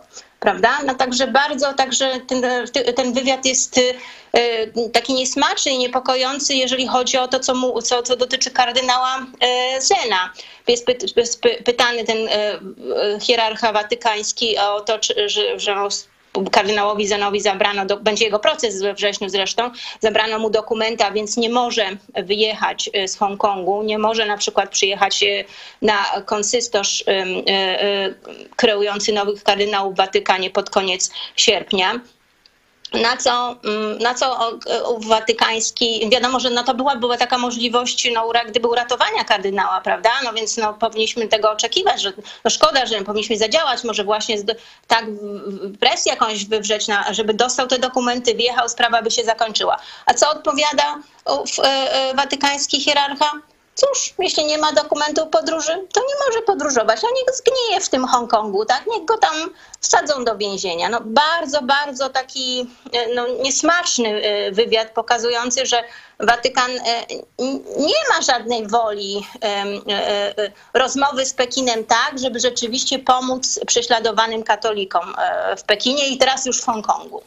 [0.45, 0.69] prawda?
[0.85, 2.43] No także bardzo, także ten,
[2.95, 8.03] ten wywiad jest y, taki niesmaczny i niepokojący, jeżeli chodzi o to, co, mu, co,
[8.03, 9.19] co dotyczy kardynała
[9.77, 10.33] y, Zena.
[10.67, 15.75] Jest, py, jest py, pytany ten y, y, hierarcha watykański o to, czy, że, że
[16.51, 21.49] kardynałowi Zenowi zabrano, do, będzie jego proces we wrześniu zresztą, zabrano mu dokumenta, więc nie
[21.49, 21.89] może
[22.23, 25.45] wyjechać y, z Hongkongu, nie może na przykład przyjechać y,
[25.81, 27.05] na konsystorz y,
[28.55, 31.99] kreujący nowych kardynałów w Watykanie pod koniec sierpnia.
[33.01, 34.39] Na co, mm, na co
[35.07, 40.09] watykański, wiadomo, że no to była, była taka możliwość no, gdyby uratowania kardynała, prawda?
[40.23, 44.35] No więc no, powinniśmy tego oczekiwać, że no szkoda, że powinniśmy zadziałać, może właśnie
[44.87, 49.23] tak w- w- presję jakąś wywrzeć, na, żeby dostał te dokumenty, wjechał, sprawa by się
[49.23, 49.77] zakończyła.
[50.05, 53.31] A co odpowiada ów, e, e, watykański hierarcha?
[53.75, 57.01] Cóż, jeśli nie ma dokumentów podróży, to nie może podróżować.
[57.03, 58.83] No niech zgnieje w tym Hongkongu, tak?
[58.87, 59.35] Niech go tam
[59.79, 60.89] wsadzą do więzienia.
[60.89, 65.83] No bardzo, bardzo taki e, no, niesmaczny e, wywiad pokazujący, że
[66.19, 67.05] Watykan e,
[67.77, 69.27] nie ma żadnej woli
[70.73, 75.15] rozmowy z Pekinem tak, żeby rzeczywiście pomóc prześladowanym katolikom
[75.57, 77.21] w Pekinie i teraz już w Hongkongu.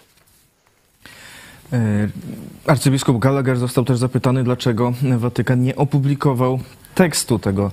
[2.69, 6.61] Arcybiskup Gallagher został też zapytany, dlaczego Watykan nie opublikował
[6.95, 7.71] tekstu tego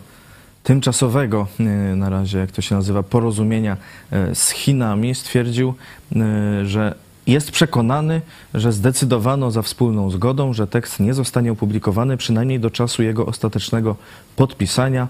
[0.63, 1.63] tymczasowego, e,
[1.95, 3.77] na razie jak to się nazywa, porozumienia
[4.11, 5.15] e, z Chinami.
[5.15, 5.73] Stwierdził,
[6.15, 6.95] e, że
[7.27, 8.21] jest przekonany,
[8.53, 13.95] że zdecydowano za wspólną zgodą, że tekst nie zostanie opublikowany przynajmniej do czasu jego ostatecznego
[14.35, 15.07] podpisania,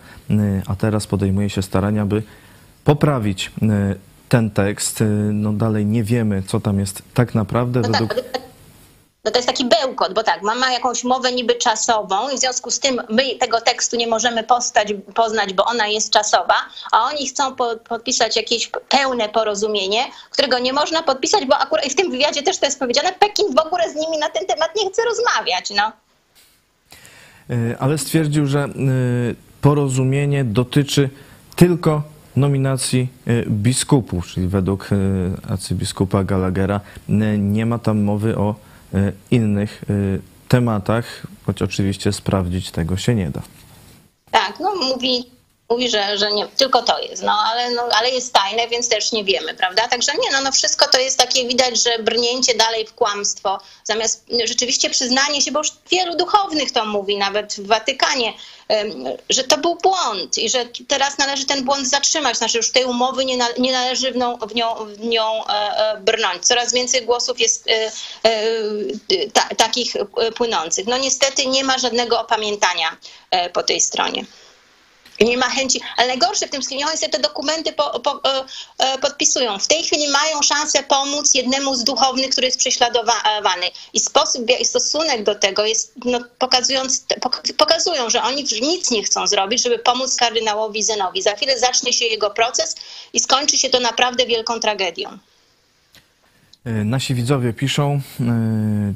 [0.67, 2.23] a teraz podejmuje się starania, by
[2.83, 3.51] poprawić
[4.29, 5.03] ten tekst.
[5.33, 7.81] No dalej nie wiemy, co tam jest tak naprawdę.
[7.81, 8.44] No tak, Według...
[9.25, 12.39] no to jest taki bełkot, bo tak, ma, ma jakąś mowę niby czasową i w
[12.39, 16.55] związku z tym my tego tekstu nie możemy postać, poznać, bo ona jest czasowa,
[16.91, 21.95] a oni chcą po, podpisać jakieś pełne porozumienie, którego nie można podpisać, bo akurat w
[21.95, 24.89] tym wywiadzie też to jest powiedziane, Pekin w ogóle z nimi na ten temat nie
[24.89, 25.91] chce rozmawiać, no.
[27.49, 28.69] E, Ale stwierdził, że e,
[29.61, 31.09] porozumienie dotyczy
[31.55, 32.01] tylko
[32.35, 34.89] nominacji e, biskupów, czyli według
[35.49, 36.79] arcybiskupa Gallaghera
[37.37, 38.55] nie ma tam mowy o
[39.31, 39.93] innych e,
[40.47, 43.41] tematach, choć oczywiście sprawdzić tego się nie da.
[44.31, 45.23] Tak, no mówi,
[45.69, 49.11] mówi że, że nie, tylko to jest, no ale, no ale jest tajne, więc też
[49.11, 49.87] nie wiemy, prawda?
[49.87, 54.25] Także nie, no, no wszystko to jest takie, widać, że brnięcie dalej w kłamstwo, zamiast
[54.45, 58.33] rzeczywiście przyznanie się, bo już wielu duchownych to mówi, nawet w Watykanie,
[59.29, 63.25] że to był błąd i że teraz należy ten błąd zatrzymać, znaczy już tej umowy
[63.25, 66.45] nie, na, nie należy w nią, w nią, w nią e, e, brnąć.
[66.45, 67.91] Coraz więcej głosów jest e,
[69.33, 69.93] ta, takich
[70.35, 70.87] płynących.
[70.87, 72.97] No niestety nie ma żadnego opamiętania
[73.53, 74.25] po tej stronie.
[75.19, 78.45] Nie ma chęci, ale najgorsze w tym wszystkim, oni sobie te dokumenty po, po, e,
[78.77, 79.59] e, podpisują.
[79.59, 83.65] W tej chwili mają szansę pomóc jednemu z duchownych, który jest prześladowany.
[83.93, 89.03] I sposób, i stosunek do tego jest no, pokazując, pok- pokazują, że oni nic nie
[89.03, 91.21] chcą zrobić, żeby pomóc kardynałowi Zenowi.
[91.21, 92.75] Za chwilę zacznie się jego proces
[93.13, 95.17] i skończy się to naprawdę wielką tragedią.
[96.65, 98.93] E, Nasi widzowie piszą, e,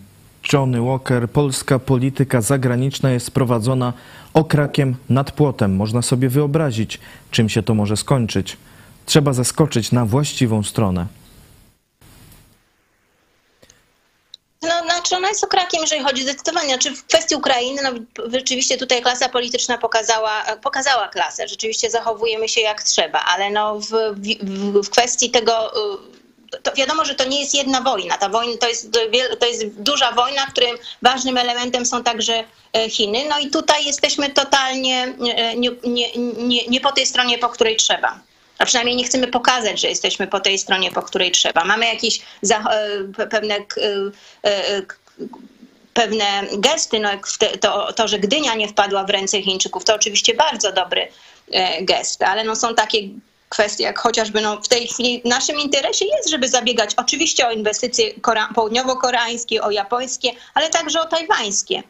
[0.54, 3.94] Johnny Walker, polska polityka zagraniczna jest prowadzona
[4.34, 5.76] okrakiem nad płotem.
[5.76, 7.00] Można sobie wyobrazić,
[7.32, 8.58] czym się to może skończyć.
[9.06, 11.06] Trzeba zaskoczyć na właściwą stronę.
[14.62, 16.68] No, znaczy ona jest okrakiem, jeżeli chodzi zdecydowanie.
[16.68, 17.90] Znaczy w kwestii Ukrainy, no
[18.32, 21.48] rzeczywiście tutaj klasa polityczna pokazała, pokazała klasę.
[21.48, 26.19] Rzeczywiście zachowujemy się jak trzeba, ale no w, w, w kwestii tego, y,
[26.64, 28.18] to wiadomo, że to nie jest jedna wojna.
[28.18, 28.90] Ta wojna to jest,
[29.40, 33.26] to jest duża wojna, w którym ważnym elementem są także e, Chiny.
[33.30, 37.76] No i tutaj jesteśmy totalnie e, nie, nie, nie, nie po tej stronie, po której
[37.76, 38.20] trzeba.
[38.58, 41.64] A przynajmniej nie chcemy pokazać, że jesteśmy po tej stronie, po której trzeba.
[41.66, 42.48] Mamy jakieś e,
[43.18, 43.56] pe- pewne,
[45.94, 47.10] pewne gesty, no
[47.62, 51.08] to, to, że Gdynia nie wpadła w ręce Chińczyków, to oczywiście bardzo dobry
[51.82, 52.98] gest, ale no są takie
[53.50, 57.52] kwestie, jak chociażby no w tej chwili w naszym interesie jest, żeby zabiegać oczywiście o
[57.52, 58.14] inwestycje
[58.56, 61.84] południowo-koreańskie, o japońskie, ale także o tajwańskie.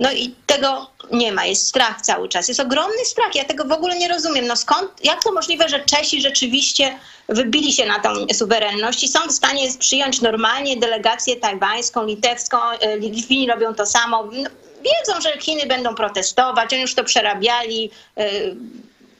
[0.00, 2.48] No i tego nie ma, jest strach cały czas.
[2.48, 4.46] Jest ogromny strach, ja tego w ogóle nie rozumiem.
[4.46, 9.20] No skąd, jak to możliwe, że Czesi rzeczywiście wybili się na tą suwerenność i są
[9.28, 14.28] w stanie przyjąć normalnie delegację tajwańską, litewską, e, Litwini robią to samo.
[14.32, 14.50] No,
[14.82, 18.30] wiedzą, że Chiny będą protestować, oni już to przerabiali, e,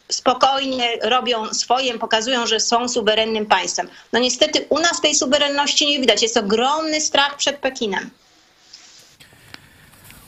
[0.08, 3.88] spokojnie robią swoje, pokazują, że są suwerennym państwem.
[4.12, 6.22] No niestety u nas tej suwerenności nie widać.
[6.22, 8.10] Jest ogromny strach przed Pekinem.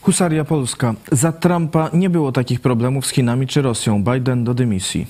[0.03, 0.95] Husaria Polska.
[1.13, 4.05] Za Trumpa nie było takich problemów z Chinami czy Rosją.
[4.05, 5.07] Biden do dymisji.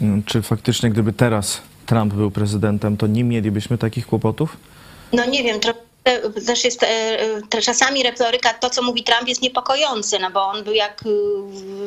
[0.00, 4.56] Mm, Czy faktycznie, gdyby teraz Trump był prezydentem, to nie mielibyśmy takich kłopotów?
[5.12, 5.78] No nie wiem, trochę
[6.46, 6.86] też jest e,
[7.54, 11.08] e, czasami retoryka, to co mówi Trump jest niepokojące, no bo on był jak, y,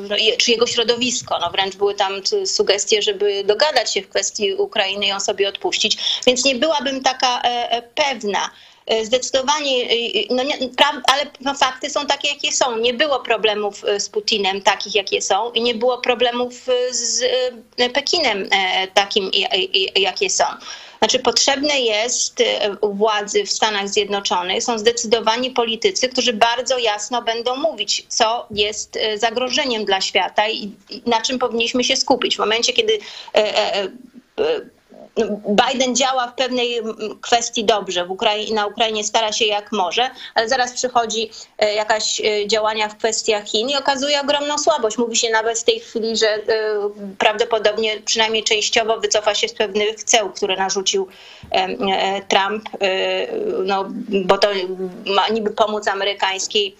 [0.09, 2.13] no, czy jego środowisko, no wręcz były tam
[2.45, 7.41] sugestie, żeby dogadać się w kwestii Ukrainy i ją sobie odpuścić, więc nie byłabym taka
[7.41, 8.49] e, e, pewna.
[8.85, 9.95] E, Zdecydowanie, e,
[10.29, 10.57] no nie,
[11.13, 12.77] ale no fakty są takie, jakie są.
[12.77, 17.23] Nie było problemów e, z Putinem takich, jakie są i nie było problemów e, z
[17.77, 19.31] e, Pekinem e, takim,
[19.95, 20.43] jakie są.
[20.99, 27.55] Znaczy potrzebne jest e, władzy w Stanach Zjednoczonych, są zdecydowani politycy, którzy bardzo jasno będą
[27.55, 32.35] mówić, co jest e, zagrożeniem dla świata i i na czym powinniśmy się skupić.
[32.35, 33.89] W momencie, kiedy e, e, e,
[35.47, 40.09] Biden działa w pewnej mm, kwestii dobrze, w Ukrai- na Ukrainie stara się jak może,
[40.35, 44.97] ale zaraz przychodzi e, jakaś e, działania w kwestiach Chin i okazuje ogromną słabość.
[44.97, 46.39] Mówi się nawet w tej chwili, że e,
[47.17, 51.07] prawdopodobnie przynajmniej częściowo wycofa się z pewnych ceł, które narzucił
[52.27, 52.69] Trump,
[53.65, 54.47] no, bo to
[55.05, 56.75] ma niby pomóc amerykańskiej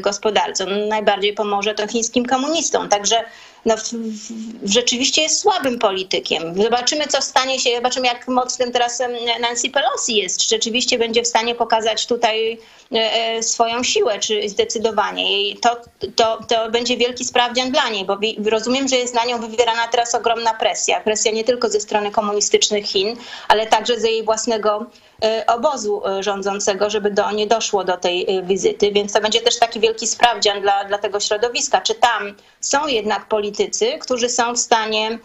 [0.00, 0.66] gospodarce.
[0.66, 2.88] No, najbardziej pomoże to chińskim komunistom.
[2.88, 3.24] Także
[3.64, 6.62] no, w, w, rzeczywiście jest słabym politykiem.
[6.62, 9.02] Zobaczymy, co stanie się, zobaczymy, jak mocnym teraz
[9.40, 10.40] Nancy Pelosi jest.
[10.40, 12.58] Czy rzeczywiście będzie w stanie pokazać tutaj
[12.92, 15.50] e, e, swoją siłę, czy zdecydowanie.
[15.50, 15.80] I to,
[16.16, 18.18] to, to będzie wielki sprawdzian dla niej, bo
[18.50, 21.00] rozumiem, że jest na nią wywierana teraz ogromna presja.
[21.00, 23.16] Presja nie tylko ze strony komunistycznych Chin,
[23.48, 25.07] ale także ze jej własnego e,
[25.46, 29.58] obozu e, rządzącego, żeby do, nie doszło do tej e, wizyty, więc to będzie też
[29.58, 34.58] taki wielki sprawdzian dla, dla tego środowiska, czy tam są jednak politycy, którzy są w
[34.58, 35.18] stanie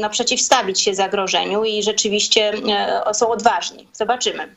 [0.00, 2.52] no, przeciwstawić się zagrożeniu i rzeczywiście
[3.12, 3.88] są odważni.
[3.92, 4.48] Zobaczymy.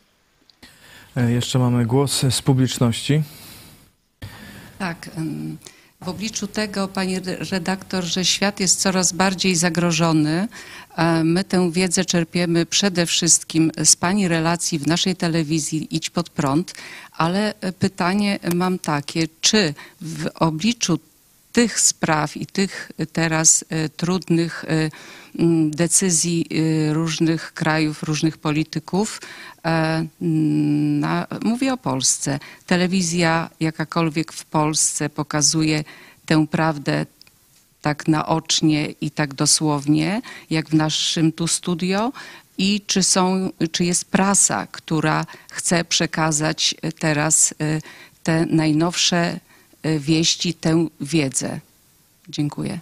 [1.17, 3.23] E, Jeszcze mamy głos z publiczności.
[4.79, 5.09] Tak.
[6.01, 10.47] W obliczu tego, pani re- redaktor, że świat jest coraz bardziej zagrożony,
[10.95, 16.29] e, my tę wiedzę czerpiemy przede wszystkim z pani relacji w naszej telewizji Idź pod
[16.29, 16.73] prąd,
[17.11, 20.99] ale e, pytanie mam takie, czy w obliczu
[21.51, 24.65] tych spraw i tych teraz e, trudnych
[25.69, 29.21] decyzji e, różnych krajów, różnych polityków,
[29.65, 35.83] e, m, na, mówię o Polsce, telewizja jakakolwiek w Polsce pokazuje
[36.25, 37.05] tę prawdę
[37.81, 42.11] tak naocznie i tak dosłownie, jak w naszym tu studio?
[42.57, 47.81] I czy, są, czy jest prasa, która chce przekazać e, teraz e,
[48.23, 49.39] te najnowsze
[49.99, 51.59] wieści, tę wiedzę?
[52.29, 52.79] Dziękuję.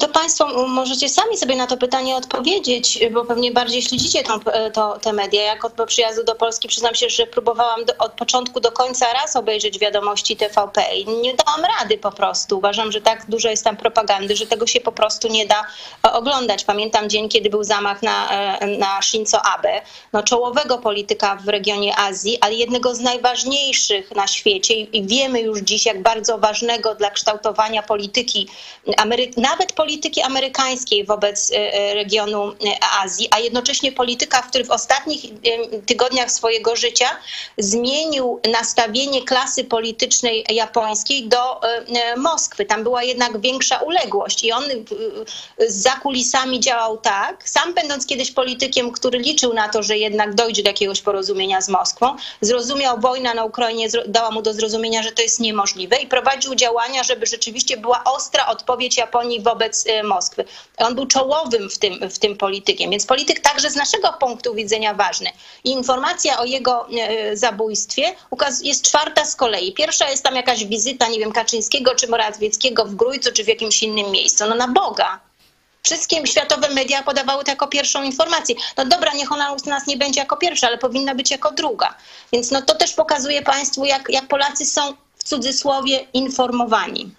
[0.00, 4.40] To Państwo możecie sami sobie na to pytanie odpowiedzieć, bo pewnie bardziej śledzicie tą,
[4.72, 5.42] to, te media.
[5.42, 9.36] Jak od przyjazdu do Polski przyznam się, że próbowałam do, od początku do końca raz
[9.36, 12.58] obejrzeć wiadomości TVP i nie dałam rady po prostu.
[12.58, 15.64] Uważam, że tak dużo jest tam propagandy, że tego się po prostu nie da
[16.06, 16.64] e, oglądać.
[16.64, 19.80] Pamiętam dzień, kiedy był zamach na, e, na Shinzo Abe,
[20.12, 25.58] no, czołowego polityka w regionie Azji, ale jednego z najważniejszych na świecie i, wiemy już
[25.60, 28.48] dziś, jak bardzo ważnego dla kształtowania polityki
[28.86, 32.54] Amery- nawet polityki amerykańskiej wobec e, e, regionu e,
[33.02, 35.20] Azji, a jednocześnie polityka, który w ostatnich
[35.86, 37.06] tygodniach swojego życia
[37.58, 41.60] zmienił nastawienie klasy politycznej japońskiej do
[42.16, 42.64] Moskwy.
[42.64, 44.64] Tam była jednak większa uległość i on
[45.68, 50.62] za kulisami działał tak, sam będąc kiedyś politykiem, który liczył na to, że jednak dojdzie
[50.62, 55.22] do jakiegoś porozumienia z Moskwą, zrozumiał wojna na Ukrainie, dała mu do zrozumienia, że to
[55.22, 60.44] jest niemożliwe i prowadził działania, żeby rzeczywiście była ostra odpowiedź Japonii wobec e, Moskwy.
[60.78, 64.94] On był czołowym w tym, w tym politykiem, więc polityk także z naszego punktu widzenia
[64.94, 65.30] ważny.
[65.64, 68.14] I informacja o jego e, zabójstwie
[68.62, 69.72] jest czwarta z kolei.
[69.72, 73.82] Pierwsza jest tam jakaś wizyta, nie wiem, Kaczyńskiego czy Morawieckiego w Grójcu czy w jakimś
[73.82, 74.44] innym miejscu.
[74.48, 75.20] No na Boga.
[75.82, 78.54] Wszystkie światowe media podawały to jako pierwszą informację.
[78.76, 81.94] No dobra, niech ona u nas nie będzie jako pierwsza, ale powinna być jako druga.
[82.32, 87.10] Więc no to też pokazuje Państwu, jak, jak Polacy są w cudzysłowie informowani.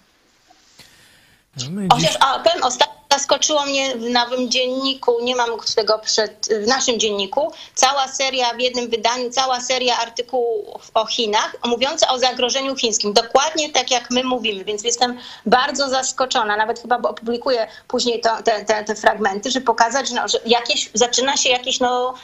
[1.70, 6.48] My Chociaż dziś, a, powiem, ostatnio zaskoczyło mnie w nowym dzienniku, nie mam tego przed,
[6.64, 12.18] w naszym dzienniku, cała seria w jednym wydaniu, cała seria artykułów o Chinach, mówiąca o
[12.18, 13.12] zagrożeniu chińskim.
[13.12, 16.56] Dokładnie tak jak my mówimy, więc jestem bardzo zaskoczona.
[16.56, 21.36] Nawet chyba opublikuję później to, te, te, te fragmenty, żeby pokazać, no, że jakieś, zaczyna
[21.36, 22.14] się jakieś no,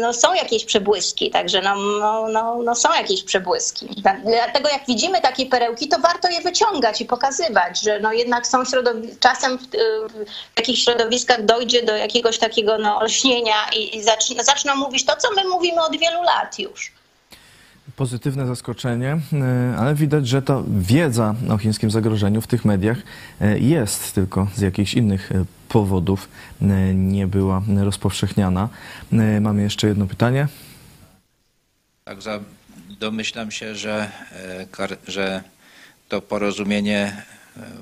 [0.00, 3.88] no są jakieś przebłyski, także no, no, no, no są jakieś przebłyski.
[4.24, 8.62] Dlatego jak widzimy takie perełki, to warto je wyciągać i pokazywać, że no jednak są
[9.20, 9.62] czasem w,
[10.12, 15.16] w takich środowiskach dojdzie do jakiegoś takiego no, lśnienia i, i zaczną, zaczną mówić to,
[15.16, 16.99] co my mówimy od wielu lat już.
[18.00, 22.98] Pozytywne zaskoczenie, e, ale widać, że ta wiedza o chińskim zagrożeniu w tych mediach
[23.40, 26.28] e, jest, tylko z jakichś innych e, powodów
[26.94, 28.68] nie była rozpowszechniana.
[29.40, 30.48] Mamy jeszcze jedno pytanie.
[32.04, 32.40] Także
[33.00, 34.10] domyślam się, że,
[35.08, 35.42] że
[36.08, 37.22] to porozumienie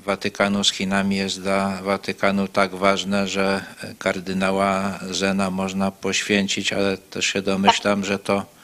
[0.05, 3.63] Watykanu z Chinami jest dla Watykanu tak ważne, że
[3.99, 8.58] kardynała Zena można poświęcić, ale też się domyślam, że to,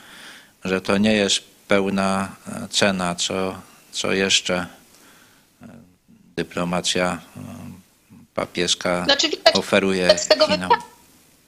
[0.65, 3.61] że to nie jest pełna e, cena, co,
[3.91, 4.55] co jeszcze
[5.61, 5.67] e,
[6.35, 7.39] dyplomacja e,
[8.35, 10.69] papieska Znaczy, widać- oferuje z tego Chinom.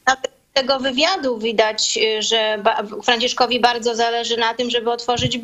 [0.07, 2.63] Nawet tego wywiadu widać, y, że
[3.03, 5.41] Franciszkowi bardzo zależy na tym, żeby otworzyć y,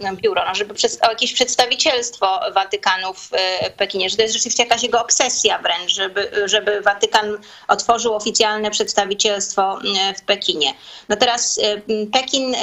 [0.00, 4.62] no, biuro, no, żeby przez, jakieś przedstawicielstwo Watykanu w y, Pekinie, że to jest rzeczywiście
[4.62, 7.38] jakaś jego obsesja wręcz, żeby, żeby Watykan
[7.68, 9.78] otworzył oficjalne przedstawicielstwo
[10.18, 10.74] w Pekinie.
[11.08, 11.60] No teraz
[12.12, 12.54] Pekin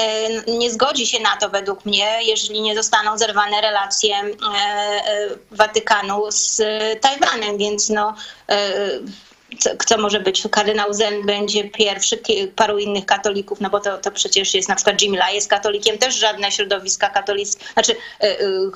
[0.47, 4.15] nie zgodzi się na to według mnie, jeżeli nie zostaną zerwane relacje
[5.51, 6.61] Watykanu z
[7.01, 8.13] Tajwanem, więc no
[9.85, 10.43] co, może być?
[10.51, 12.19] Kardynał Zen będzie pierwszy,
[12.55, 15.97] paru innych katolików, no bo to, to przecież jest na przykład Jim Lai jest katolikiem,
[15.97, 18.71] też żadne środowiska katolickie, znaczy y, y, y,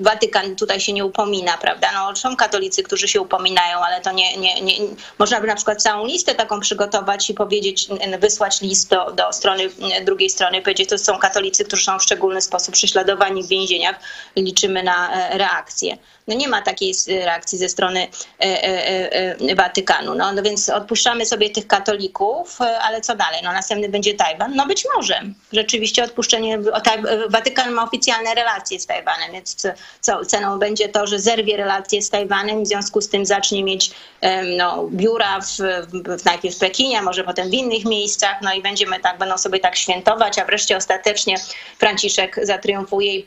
[0.00, 1.88] Watykan tutaj się nie upomina, prawda?
[1.94, 4.74] No, są katolicy, którzy się upominają, ale to nie, nie, nie
[5.18, 7.88] można by na przykład całą listę taką przygotować i powiedzieć,
[8.18, 9.70] wysłać list do, do strony
[10.04, 13.96] drugiej strony, powiedzieć, to są katolicy, którzy są w szczególny sposób prześladowani w więzieniach,
[14.36, 15.98] liczymy na e, reakcję.
[16.28, 18.08] No nie ma takiej reakcji ze strony
[18.40, 19.12] e, e,
[19.50, 20.14] e, Watykanu.
[20.14, 23.40] No, no więc odpuszczamy sobie tych katolików, ale co dalej?
[23.44, 24.54] No następny będzie Tajwan?
[24.54, 25.22] No być może.
[25.52, 26.58] Rzeczywiście odpuszczenie,
[27.28, 29.66] Watykan ma oficjalne relacje z Tajwanem, więc
[30.00, 33.90] co- ceną będzie to, że zerwie relacje z Tajwanem, w związku z tym zacznie mieć
[34.56, 35.56] no, biura w,
[36.18, 39.60] w, najpierw w Pekinie, może potem w innych miejscach, no i będziemy tak, będą sobie
[39.60, 41.36] tak świętować, a wreszcie ostatecznie
[41.78, 43.26] Franciszek zatriumfuje i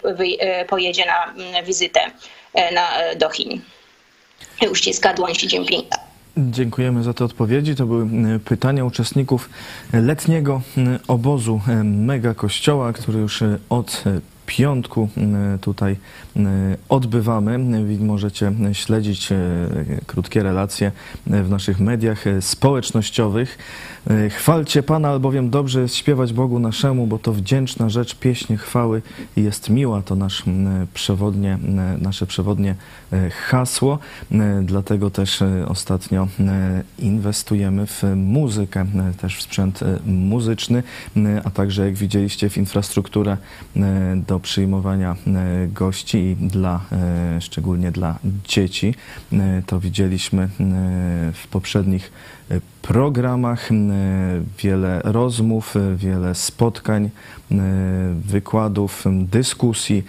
[0.67, 2.11] pojedzie na mm, wizytę
[2.73, 3.61] na, e, do Chin.
[4.61, 5.97] I uściska dłoń Xi Jinpinga.
[6.37, 7.75] Dziękujemy za te odpowiedzi.
[7.75, 9.49] To były e, pytania uczestników
[9.93, 15.95] letniego e, obozu e, Mega Kościoła, który już e, od e, piątku e, tutaj
[16.35, 16.39] e,
[16.89, 17.59] odbywamy.
[17.99, 19.37] Możecie śledzić e,
[20.05, 20.91] krótkie relacje
[21.27, 23.57] w naszych mediach e, społecznościowych.
[24.09, 29.01] E, Chwalcie Pana, albowiem dobrze jest śpiewać Bogu naszemu, bo to wdzięczna rzecz, pieśń chwały
[29.35, 30.01] jest miła.
[30.01, 30.43] To nasz
[30.93, 31.57] przewodnie,
[32.01, 32.75] nasze przewodnie
[33.49, 33.99] hasło.
[34.61, 36.27] Dlatego też ostatnio
[36.99, 38.85] inwestujemy w muzykę,
[39.17, 40.83] też w sprzęt muzyczny,
[41.43, 43.37] a także jak widzieliście w infrastrukturę
[43.75, 48.95] e, do przyjmowania e, gości i dla, e, szczególnie dla dzieci.
[49.33, 50.49] E, To widzieliśmy
[51.33, 52.11] w poprzednich
[52.81, 53.69] programach,
[54.57, 57.09] wiele rozmów, wiele spotkań,
[58.25, 60.03] wykładów, dyskusji.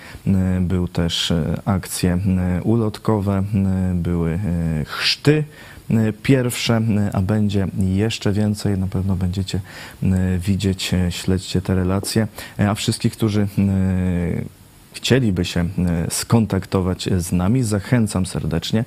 [0.60, 1.32] Był też
[1.64, 2.18] akcje
[2.62, 3.42] ulotkowe,
[3.94, 4.38] były
[4.84, 5.44] chrzty
[6.22, 8.78] pierwsze, e, a będzie jeszcze więcej.
[8.78, 9.60] Na pewno będziecie
[10.02, 12.26] e, widzieć, śledźcie te relacje.
[12.58, 13.48] A wszystkich, którzy
[14.92, 15.68] chcieliby się
[16.08, 18.84] skontaktować z nami, zachęcam serdecznie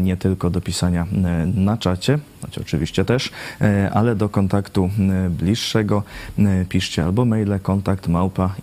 [0.00, 1.06] nie tylko do pisania
[1.54, 3.30] na czacie, choć oczywiście też,
[3.92, 4.90] ale do kontaktu
[5.30, 6.02] bliższego.
[6.68, 8.54] Piszcie albo maile kontakt małpa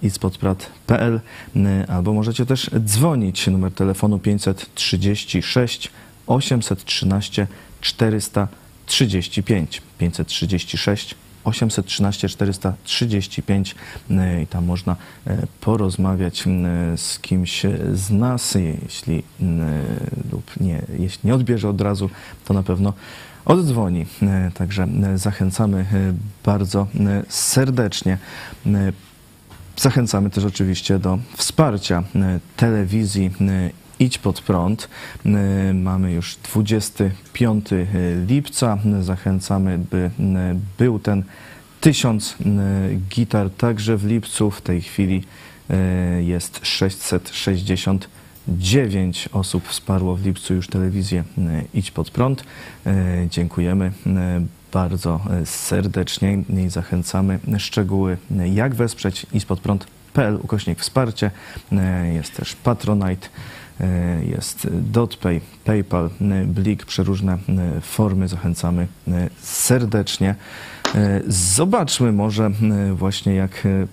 [1.88, 3.48] albo możecie też dzwonić.
[3.48, 5.92] Numer telefonu 536
[6.30, 7.48] 813
[7.82, 13.76] 435 536 813 435
[14.12, 14.96] e, i tam można
[15.28, 16.44] e, porozmawiać
[16.96, 17.62] z kimś
[17.94, 19.24] z nas, jeśli
[20.32, 22.10] lub nie, jeśli nie odbierze od razu,
[22.46, 22.94] to na pewno
[23.46, 24.06] oddzwoni.
[24.22, 26.14] E, Także zachęcamy e,
[26.46, 26.88] bardzo
[27.30, 28.18] serdecznie.
[29.78, 32.04] Zachęcamy też oczywiście do wsparcia
[32.58, 33.32] telewizji
[34.00, 34.90] Idź pod prąd.
[35.26, 35.30] E,
[35.74, 37.66] Mamy już 25
[38.28, 38.78] lipca.
[39.02, 40.12] Zachęcamy, by e,
[40.78, 41.24] był ten
[41.82, 42.36] tysiąc
[43.10, 44.52] gitar także w lipcu.
[44.52, 45.24] W tej chwili
[46.20, 51.24] jest 669 osób wsparło w lipcu już telewizję
[51.74, 52.44] Idź pod prąd.
[53.30, 53.92] Dziękujemy
[54.74, 58.18] bardzo serdecznie i zachęcamy szczegóły,
[58.54, 61.32] jak wesprzeć ispodprąd.pl ukośnik wsparcie.
[62.14, 63.28] Jest też Patronite,
[64.30, 68.28] jest DotPay, PayPal, e, Blik, przeróżne e, formy.
[68.28, 70.36] Zachęcamy e, serdecznie.
[70.96, 73.88] E, Zobaczmy może e, właśnie jak e,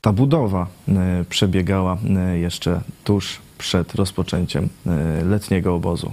[0.00, 6.12] ta budowa e, przebiegała e, jeszcze tuż przed rozpoczęciem e, letniego obozu.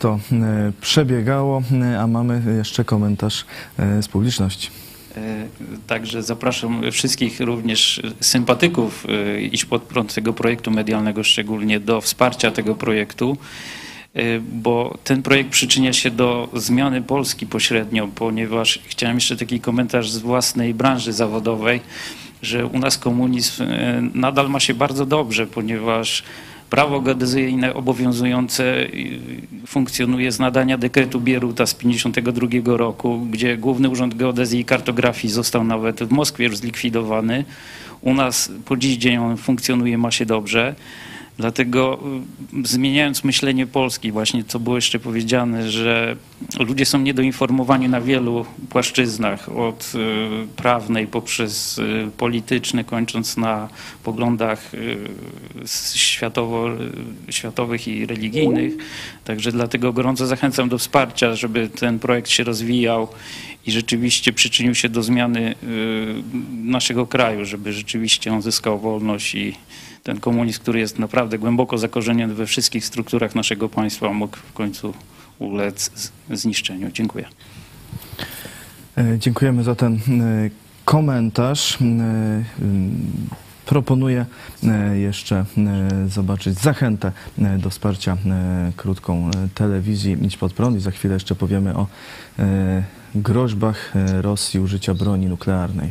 [0.00, 3.44] To e, przebiegało, e, a mamy jeszcze komentarz
[3.78, 4.70] e, z publiczności.
[5.86, 9.06] Także zapraszam wszystkich również sympatyków
[9.40, 13.36] Idź pod prąd tego projektu medialnego szczególnie do wsparcia tego projektu,
[14.52, 20.18] bo ten projekt przyczynia się do zmiany Polski pośrednio, ponieważ chciałem jeszcze taki komentarz z
[20.18, 21.80] własnej branży zawodowej,
[22.42, 23.64] że u nas komunizm
[24.14, 26.22] nadal ma się bardzo dobrze, ponieważ
[26.70, 28.86] prawo geodezyjne obowiązujące
[29.66, 35.64] funkcjonuje z nadania dekretu Bieruta z 1952 roku, gdzie Główny Urząd Geodezji i Kartografii został
[35.64, 37.44] nawet w Moskwie już zlikwidowany.
[38.00, 40.74] U nas po dziś dzień on funkcjonuje, ma się dobrze.
[41.40, 41.98] Dlatego
[42.64, 46.16] y, zmieniając myślenie Polski, właśnie co było jeszcze powiedziane, że
[46.58, 53.68] ludzie są niedoinformowani na wielu płaszczyznach, od y, prawnej poprzez y, polityczne, kończąc na
[54.04, 54.72] poglądach
[55.94, 56.68] światowo,
[57.30, 58.72] światowych i religijnych.
[59.24, 63.08] Także dlatego gorąco zachęcam do wsparcia, żeby ten projekt się rozwijał
[63.66, 65.54] i rzeczywiście przyczynił się do zmiany
[66.64, 69.54] naszego kraju, żeby rzeczywiście on zyskał wolność i
[70.02, 74.94] ten komunizm, który jest naprawdę głęboko zakorzeniony we wszystkich strukturach naszego państwa, mógł w końcu
[75.38, 76.90] ulec zniszczeniu.
[76.92, 77.24] Dziękuję.
[78.96, 79.98] E, dziękujemy za ten e,
[80.84, 81.78] komentarz.
[81.82, 82.44] E,
[83.66, 84.26] proponuję
[84.94, 85.44] jeszcze
[86.08, 87.12] zobaczyć zachętę
[87.58, 88.16] do wsparcia
[88.76, 91.86] krótką telewizji Idź pod prąd i za chwilę jeszcze powiemy o
[93.14, 95.90] groźbach Rosji użycia broni nuklearnej.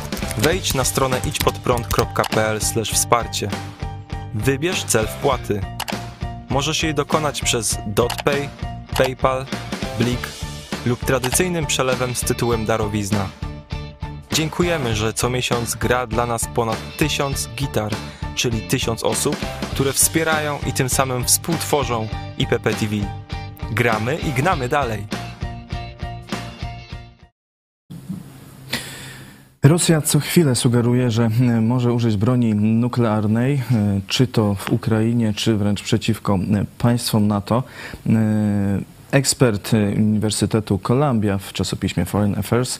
[0.37, 2.59] Wejdź na stronę idźpodprąd.pl
[2.93, 3.49] wsparcie.
[4.33, 5.61] Wybierz cel wpłaty.
[6.49, 8.49] Możesz jej dokonać przez DotPay,
[8.97, 9.45] PayPal,
[9.99, 10.27] Blik
[10.85, 13.29] lub tradycyjnym przelewem z tytułem darowizna.
[14.33, 17.91] Dziękujemy, że co miesiąc gra dla nas ponad tysiąc gitar,
[18.35, 19.35] czyli tysiąc osób,
[19.71, 22.07] które wspierają i tym samym współtworzą
[22.37, 22.95] IPP TV.
[23.71, 25.20] Gramy i gnamy dalej.
[29.63, 35.33] Rosja co chwilę sugeruje, że e, może użyć broni nuklearnej, e, czy to w Ukrainie,
[35.33, 37.63] czy wręcz przeciwko e, państwom NATO.
[39.11, 42.79] Ekspert Uniwersytetu Columbia w czasopiśmie Foreign Affairs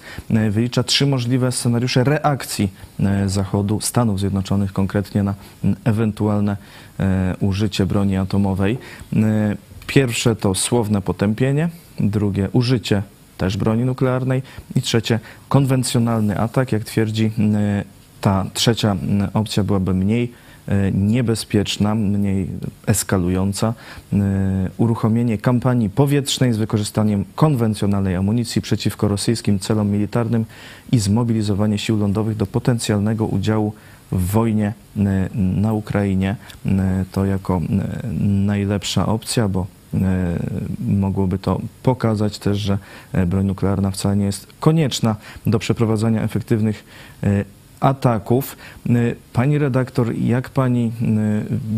[0.49, 2.69] wylicza trzy możliwe scenariusze reakcji
[3.25, 5.33] Zachodu, Stanów Zjednoczonych konkretnie na
[5.83, 6.57] ewentualne
[7.39, 8.77] użycie broni atomowej.
[9.87, 11.69] Pierwsze to słowne potępienie,
[11.99, 13.03] drugie użycie
[13.41, 14.41] też broni nuklearnej
[14.75, 15.19] i trzecie
[15.49, 16.71] konwencjonalny atak.
[16.71, 17.31] Jak twierdzi
[18.21, 18.95] ta trzecia
[19.33, 20.31] opcja byłaby mniej
[20.67, 22.47] e, niebezpieczna, mniej
[22.87, 23.73] eskalująca.
[24.13, 24.17] E,
[24.77, 30.45] uruchomienie kampanii powietrznej z wykorzystaniem konwencjonalnej amunicji przeciwko rosyjskim celom militarnym
[30.91, 33.73] i zmobilizowanie sił lądowych do potencjalnego udziału
[34.11, 34.73] w wojnie
[35.35, 36.35] na Ukrainie.
[37.11, 37.61] To jako
[38.19, 39.80] najlepsza opcja, bo E,
[40.79, 42.77] mogłoby to pokazać też, że
[43.13, 45.15] e, broń nuklearna wcale nie jest konieczna
[45.45, 46.83] do przeprowadzania efektywnych
[47.23, 47.45] e,
[47.79, 48.57] ataków.
[49.33, 50.91] Pani redaktor, jak pani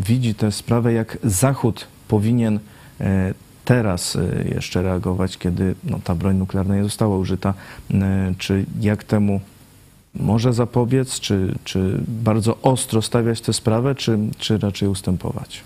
[0.06, 2.60] widzi tę sprawę, jak Zachód powinien
[3.66, 4.18] teraz
[4.56, 7.54] jeszcze reagować, kiedy no, ta broń nuklearna nie została użyta?
[8.38, 9.42] Czy jak temu
[10.16, 15.64] może zapobiec, czy, czy bardzo ostro stawiać tę sprawę, czy, czy raczej ustępować?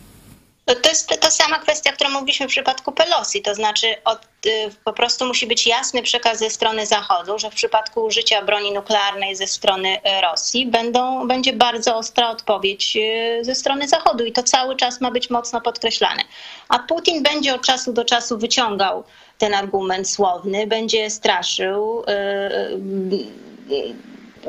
[0.67, 1.09] No to jest
[1.47, 4.49] sama kwestia, którą mówiliśmy w przypadku Pelosi, to znaczy od, y,
[4.83, 9.35] po prostu musi być jasny przekaz ze strony Zachodu, że w przypadku użycia broni nuklearnej
[9.35, 14.43] ze strony y, Rosji będą, będzie bardzo ostra odpowiedź y, ze strony Zachodu i to
[14.43, 16.23] cały czas ma być mocno podkreślane.
[16.69, 19.03] A Putin będzie od czasu do czasu wyciągał
[19.37, 22.03] ten argument słowny, będzie straszył.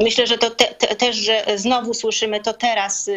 [0.00, 3.10] Myślę, że to te, te, też, że znowu słyszymy to teraz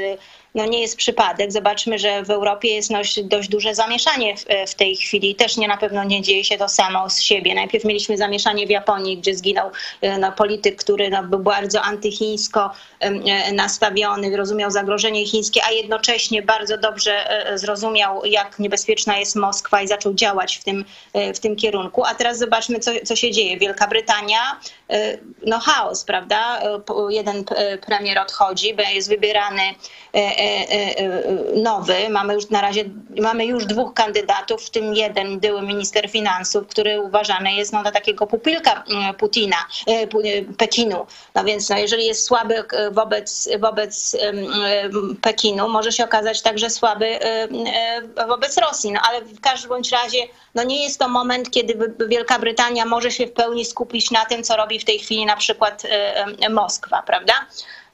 [0.56, 1.52] no nie jest przypadek.
[1.52, 2.92] Zobaczmy, że w Europie jest
[3.24, 5.36] dość, duże zamieszanie w, w, tej chwili.
[5.36, 7.56] Też nie na pewno nie dzieje się to samo z siebie.
[7.56, 9.72] Najpierw mieliśmy zamieszanie w Japonii, gdzie zginął
[10.02, 16.42] e, no, polityk, który no, był bardzo antychińsko e, nastawiony, rozumiał zagrożenie chińskie, a jednocześnie
[16.42, 20.86] bardzo dobrze e, zrozumiał, jak niebezpieczna jest Moskwa i zaczął działać w tym,
[21.36, 22.06] w tym kierunku.
[22.06, 23.58] A teraz zobaczmy, co, co się dzieje.
[23.58, 24.60] Wielka Brytania,
[25.46, 26.62] no chaos, prawda?
[27.10, 27.44] Jeden
[27.86, 29.62] premier odchodzi, jest wybierany
[31.56, 32.10] nowy.
[32.10, 32.86] Mamy już na razie
[33.22, 37.92] mamy już dwóch kandydatów, w tym jeden były minister finansów, który uważany jest no, za
[37.92, 39.58] takiego pupilka mm, Putina,
[40.58, 41.06] Pekinu.
[41.36, 44.18] No więc no, jeżeli jest słaby wobec, wobec
[45.22, 47.20] Pekinu, może się okazać także słaby
[48.28, 48.92] wobec Rosji.
[48.92, 50.20] No, ale w każdym bądź razie
[50.56, 54.44] no, nie jest to moment, kiedy Wielka Brytania może się w pełni skupić na tym,
[54.44, 55.84] co robi w tej chwili na przykład
[56.50, 57.34] Moskwa, prawda?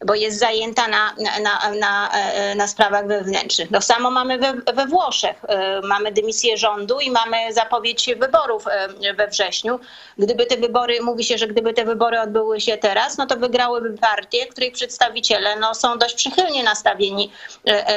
[0.05, 3.71] Bo jest zajęta na, na, na, e, na sprawach wewnętrznych.
[3.71, 5.45] To samo mamy we, we Włoszech.
[5.47, 9.79] E, Mamy dymisję rządu i mamy zapowiedź wyborów e, we wrześniu.
[10.17, 13.97] Gdyby te wybory, mówi się, że gdyby te wybory odbyły się teraz, no to wygrałyby
[13.97, 17.31] partie, których przedstawiciele no, są dość przychylnie nastawieni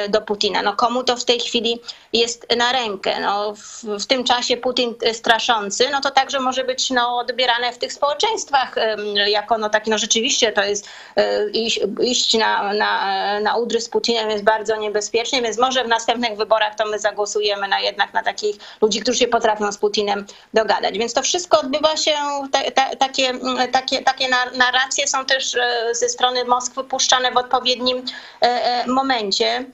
[0.09, 0.61] do Putina.
[0.61, 1.79] No komu to w tej chwili
[2.13, 3.19] jest na rękę?
[3.19, 7.77] No, w, w tym czasie Putin straszący, no to także może być no, odbierane w
[7.77, 8.75] tych społeczeństwach
[9.27, 10.89] jako no, taki, no rzeczywiście to jest
[12.01, 16.75] iść, na, na, na udry z Putinem jest bardzo niebezpiecznie, więc może w następnych wyborach
[16.75, 20.97] to my zagłosujemy na jednak na takich ludzi, którzy się potrafią z Putinem dogadać.
[20.97, 22.11] Więc to wszystko odbywa się,
[22.51, 23.33] ta, ta, takie,
[23.71, 28.05] takie, takie na- narracje są też e, ze strony Moskwy puszczane w odpowiednim
[28.41, 29.65] e, e, momencie.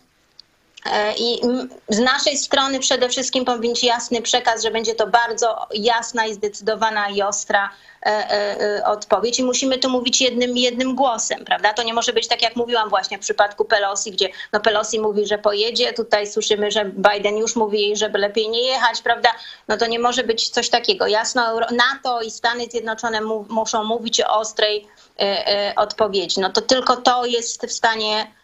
[0.93, 1.41] E, I
[1.89, 6.33] z naszej strony przede wszystkim powinien być jasny przekaz, że będzie to bardzo jasna i
[6.33, 7.69] zdecydowana i ostra
[8.05, 11.73] e, e, odpowiedź i musimy tu mówić jednym, jednym głosem, prawda?
[11.73, 15.27] To nie może być tak, jak mówiłam właśnie w przypadku Pelosi, gdzie no Pelosi mówi,
[15.27, 19.29] że pojedzie, tutaj słyszymy, że Biden już mówi jej, żeby lepiej nie jechać, prawda?
[19.67, 21.07] No to nie może być coś takiego.
[21.07, 24.87] Jasno, NATO i Stany Zjednoczone mu, muszą mówić o ostrej
[25.75, 26.39] odpowiedzi.
[26.39, 28.36] No to tylko to jest w stanie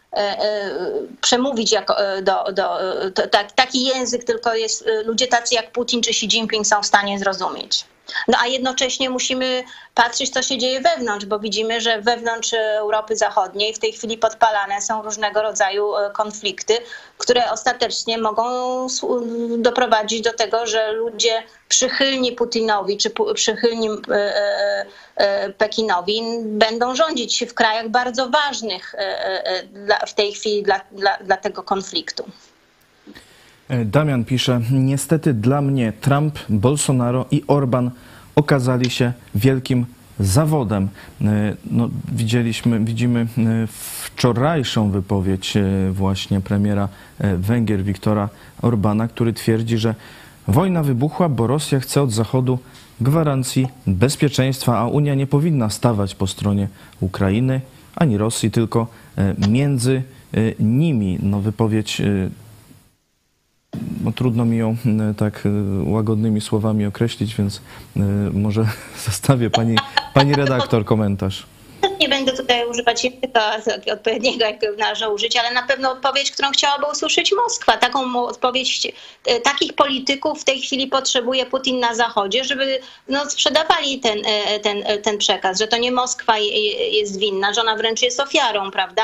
[1.20, 5.54] przemówić jako, e, do, do, e, to, tak, taki język tylko jest, e, ludzie tacy
[5.54, 7.84] jak Putin czy Xi Jinping są w stanie zrozumieć.
[8.28, 13.74] No a jednocześnie musimy patrzeć, co się dzieje wewnątrz, bo widzimy, że wewnątrz Europy Zachodniej
[13.74, 16.78] w tej chwili podpalane są różnego rodzaju e, konflikty,
[17.18, 18.44] które ostatecznie mogą
[19.58, 24.86] doprowadzić do tego, że ludzie przychylni Putinowi czy przychylni e, e,
[25.16, 28.98] e, Pekinowi będą rządzić w krajach bardzo ważnych e,
[29.46, 32.24] e, w tej chwili dla, dla, dla tego konfliktu.
[33.68, 37.90] E, Damian pisze, niestety dla mnie Trump, Bolsonaro i Orban
[38.36, 39.86] okazali się wielkim
[40.20, 40.88] zawodem.
[41.22, 43.66] E, No, widzieliśmy, widzimy e,
[44.02, 45.54] wczorajszą wypowiedź
[45.92, 46.88] właśnie premiera
[47.38, 48.28] Węgier Viktora
[48.62, 49.94] Orbana, który twierdzi, że
[50.48, 52.58] wojna wybuchła, bo Rosja chce od Zachodu
[53.00, 56.68] gwarancji bezpieczeństwa, a Unia nie powinna stawać po stronie
[57.00, 57.60] Ukrainy
[57.96, 58.86] ani Rosji, tylko
[59.48, 60.02] między
[60.60, 61.18] nimi.
[61.22, 62.02] No, wypowiedź
[64.04, 64.76] no, trudno mi ją
[65.16, 65.50] tak y,
[65.84, 68.00] łagodnymi słowami określić, więc y,
[68.32, 68.66] może
[69.06, 69.76] zostawię pani,
[70.14, 71.46] pani redaktor komentarz.
[72.00, 73.56] Nie będę tutaj używać języka
[73.92, 77.76] odpowiedniego, jak należy użyć, ale na pewno odpowiedź, którą chciałaby usłyszeć Moskwa.
[77.76, 78.92] Taką odpowiedź,
[79.26, 84.18] e, takich polityków w tej chwili potrzebuje Putin na Zachodzie, żeby no, sprzedawali ten,
[84.62, 88.20] ten, ten przekaz, że to nie Moskwa je- je- jest winna, że ona wręcz jest
[88.20, 89.02] ofiarą, prawda?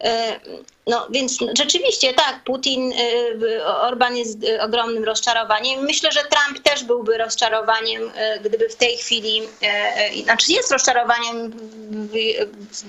[0.00, 0.40] E,
[0.88, 5.84] No więc rzeczywiście tak, Putin, e, Orban jest e, ogromnym rozczarowaniem.
[5.84, 8.10] Myślę, że Trump też byłby rozczarowaniem,
[8.44, 9.42] gdyby w tej chwili,
[10.24, 11.52] znaczy jest rozczarowaniem,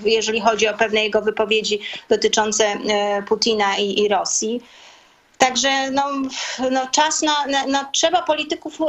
[0.06, 1.80] jeżeli chodzi o pewne jego wypowiedzi
[2.10, 2.78] dotyczące
[3.28, 4.62] Putina i, i Rosji.
[5.38, 6.04] Także no,
[6.72, 8.86] no czas na, na, na trzeba polityków e,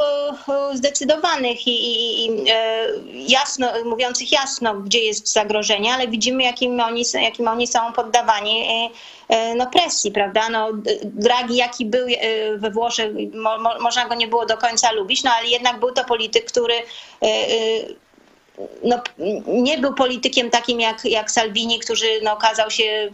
[0.53, 6.79] e, zdecydowanych i, i, i e, jasno, mówiących jasno, gdzie jest zagrożenie, ale widzimy, jakim
[6.79, 8.89] oni, jakim oni są poddawani
[9.55, 10.49] no, presji, prawda?
[10.49, 10.69] No,
[11.03, 12.07] Draghi, jaki był
[12.57, 15.91] we Włoszech, mo, mo, można go nie było do końca lubić, no ale jednak był
[15.91, 16.73] to polityk, który
[18.83, 19.01] no,
[19.47, 23.13] nie był politykiem takim jak, jak Salvini, który no, okazał się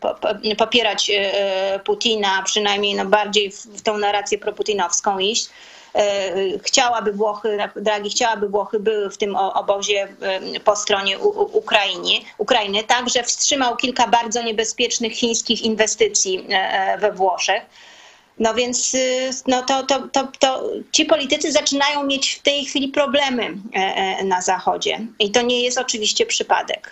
[0.00, 5.48] po, po, popierać e, Putina, przynajmniej no, bardziej w, tą narrację proputinowską iść.
[5.94, 11.58] E, Chciałaby Włochy, Draghi chciałaby Włochy były w tym obozie e, po stronie U- U-
[11.58, 12.84] Ukrainie, Ukrainy.
[12.84, 16.46] Także wstrzymał kilka bardzo niebezpiecznych chińskich inwestycji
[16.98, 17.62] we Włoszech.
[18.38, 22.88] No więc y, no to, to, to, to ci politycy zaczynają mieć w tej chwili
[22.88, 25.00] problemy e, e, na Zachodzie.
[25.18, 26.90] I to nie jest oczywiście przypadek.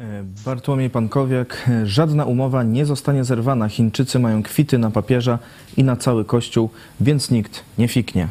[0.00, 0.04] E,
[0.44, 3.68] Bartłomiej Pankowiak, żadna umowa nie zostanie zerwana.
[3.68, 5.38] Chińczycy mają kwity na papieża
[5.76, 8.28] i na cały kościół, więc nikt nie fiknie.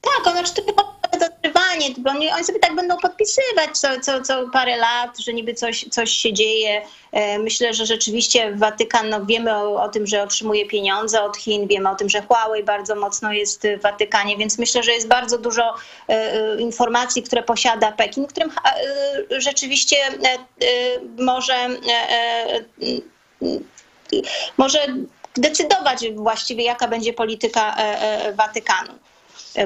[0.00, 0.62] Tak, ono czy to
[1.12, 5.54] dotrwanie, bo oni, oni sobie tak będą podpisywać co, co, co parę lat, że niby
[5.54, 6.82] coś, coś się dzieje.
[7.12, 11.68] E, Myślę, że rzeczywiście Watykan, no wiemy o, o tym, że otrzymuje pieniądze od Chin,
[11.68, 15.38] wiemy o tym, że Huawei bardzo mocno jest w Watykanie, więc myślę, że jest bardzo
[15.38, 15.74] dużo
[16.08, 18.50] e, e, informacji, które posiada Pekin, którym
[19.30, 19.96] rzeczywiście
[21.18, 21.68] może
[24.56, 24.78] może
[25.36, 27.76] decydować właściwie, jaka będzie polityka
[28.34, 28.92] Watykanu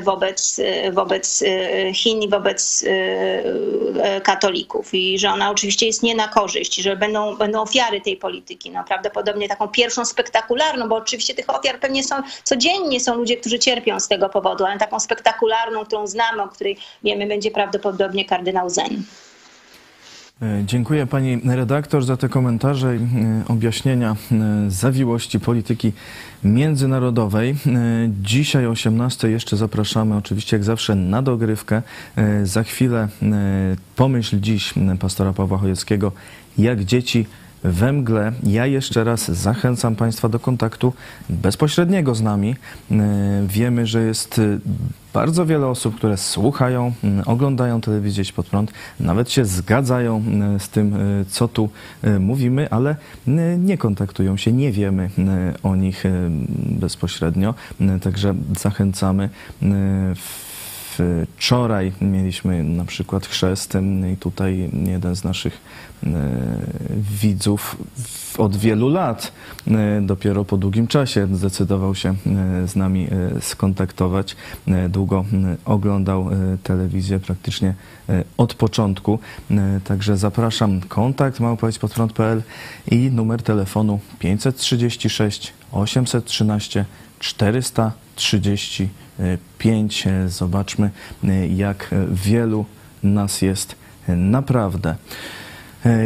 [0.02, 0.60] wobec,
[0.92, 2.90] wobec e, Chin i wobec e,
[4.04, 8.16] e, katolików i że ona oczywiście jest nie na korzyść, że będą, będą ofiary tej
[8.16, 8.70] polityki.
[8.70, 13.58] No, prawdopodobnie taką pierwszą spektakularną, bo oczywiście tych ofiar pewnie są codziennie, są ludzie, którzy
[13.58, 18.70] cierpią z tego powodu, ale taką spektakularną, którą znamy, o której wiemy, będzie prawdopodobnie kardynał
[18.70, 19.02] Zen.
[20.42, 25.92] E, Dziękuję pani redaktor za te komentarze i e, objaśnienia e, zawiłości polityki
[26.44, 27.56] międzynarodowej.
[28.22, 31.82] Dzisiaj o 18 jeszcze zapraszamy oczywiście jak zawsze na dogrywkę.
[32.44, 33.08] Za chwilę
[33.96, 36.12] pomyśl dziś pastora Pawła Chojeckiego
[36.58, 37.26] jak dzieci
[37.64, 38.32] we mgle.
[38.42, 40.92] Ja jeszcze raz zachęcam Państwa do kontaktu
[41.30, 42.56] bezpośredniego z nami.
[42.90, 42.96] E,
[43.48, 44.58] Wiemy, że jest e,
[45.14, 46.92] bardzo wiele osób, które słuchają,
[47.26, 50.22] oglądają telewizję pod prąd, nawet się zgadzają
[50.58, 50.98] z tym, e,
[51.28, 51.70] co tu
[52.20, 52.96] mówimy, ale
[53.58, 55.10] nie kontaktują się, nie wiemy
[55.62, 56.04] o nich
[56.80, 57.54] bezpośrednio.
[58.02, 59.28] Także zachęcamy.
[61.36, 63.74] Wczoraj mieliśmy na przykład chrzest
[64.12, 65.60] i tutaj jeden z naszych
[66.06, 66.08] e,
[67.20, 67.76] widzów
[68.38, 69.32] od wielu lat
[69.66, 72.14] e, dopiero po długim czasie zdecydował się e,
[72.68, 73.08] z nami
[73.40, 74.36] skontaktować.
[74.88, 75.24] Długo
[75.64, 76.30] oglądał
[76.62, 77.74] telewizję praktycznie
[78.36, 79.18] od początku.
[79.84, 82.42] Także zapraszam kontakt małpowiedźpodprąd.pl
[82.90, 86.84] i numer telefonu 536 813
[87.18, 88.40] 433
[89.20, 90.06] E, 5.
[90.06, 90.90] E, zobaczmy,
[91.24, 92.64] e, jak wielu
[93.02, 93.74] nas jest
[94.08, 94.94] naprawdę.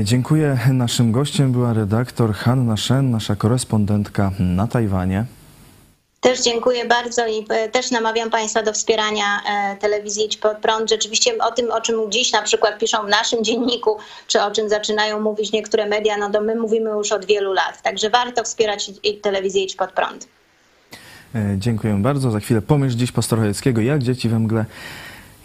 [0.03, 0.59] Dziękuję.
[0.73, 5.25] Naszym gościem była redaktor Hanna Shen, nasza korespondentka na Tajwanie.
[6.21, 9.25] Też dziękuję bardzo i też namawiam Państwa do wspierania
[9.81, 10.91] telewizji Idź Pod Prąd.
[10.91, 14.69] Rzeczywiście o tym, o czym dziś na przykład piszą w naszym dzienniku, czy o czym
[14.69, 17.83] zaczynają mówić niektóre media, no to my mówimy już od wielu lat.
[17.83, 18.91] Także warto wspierać
[19.23, 20.29] telewizję Idź Pod Prąd.
[21.35, 22.30] E, Dziękuję bardzo.
[22.30, 24.64] Za chwilę pomyśl dziś pastora Chojeckiego, jak dzieci we mgle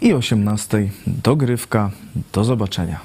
[0.00, 1.90] i 18 dogrywka.
[2.32, 3.00] Do zobaczenia.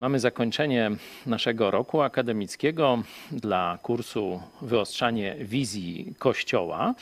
[0.00, 0.90] Mamy zakończenie
[1.26, 3.02] naszego roku akademickiego
[3.32, 6.94] dla kursu Wyostrzanie wizji Kościoła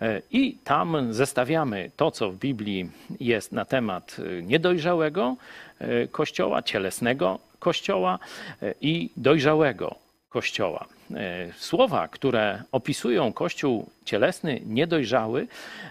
[0.00, 5.36] E, i tam zestawiamy to, co w Biblii jest na temat e, niedojrzałego
[6.10, 8.18] Kościoła, cielesnego Kościoła
[8.80, 10.86] i dojrzałego Kościoła.
[11.14, 15.46] E, Słowa, które opisują Kościół cielesny, niedojrzały,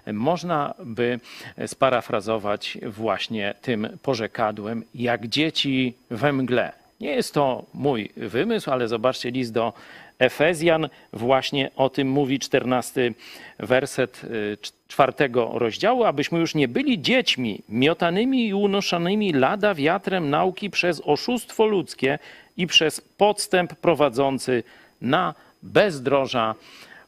[0.05, 1.19] e, można by
[1.67, 6.73] sparafrazować właśnie tym porzekadłem, jak dzieci we mgle.
[7.01, 9.73] Nie jest to mój wymysł, ale zobaczcie list do
[10.19, 13.13] Efezjan właśnie o tym mówi 14
[13.59, 14.21] werset
[14.61, 21.01] cz- czwartego rozdziału, abyśmy już nie byli dziećmi miotanymi i unoszonymi lada wiatrem nauki przez
[21.05, 22.19] oszustwo ludzkie
[22.57, 24.63] i przez podstęp prowadzący
[25.01, 25.33] na
[25.63, 26.55] bezdroża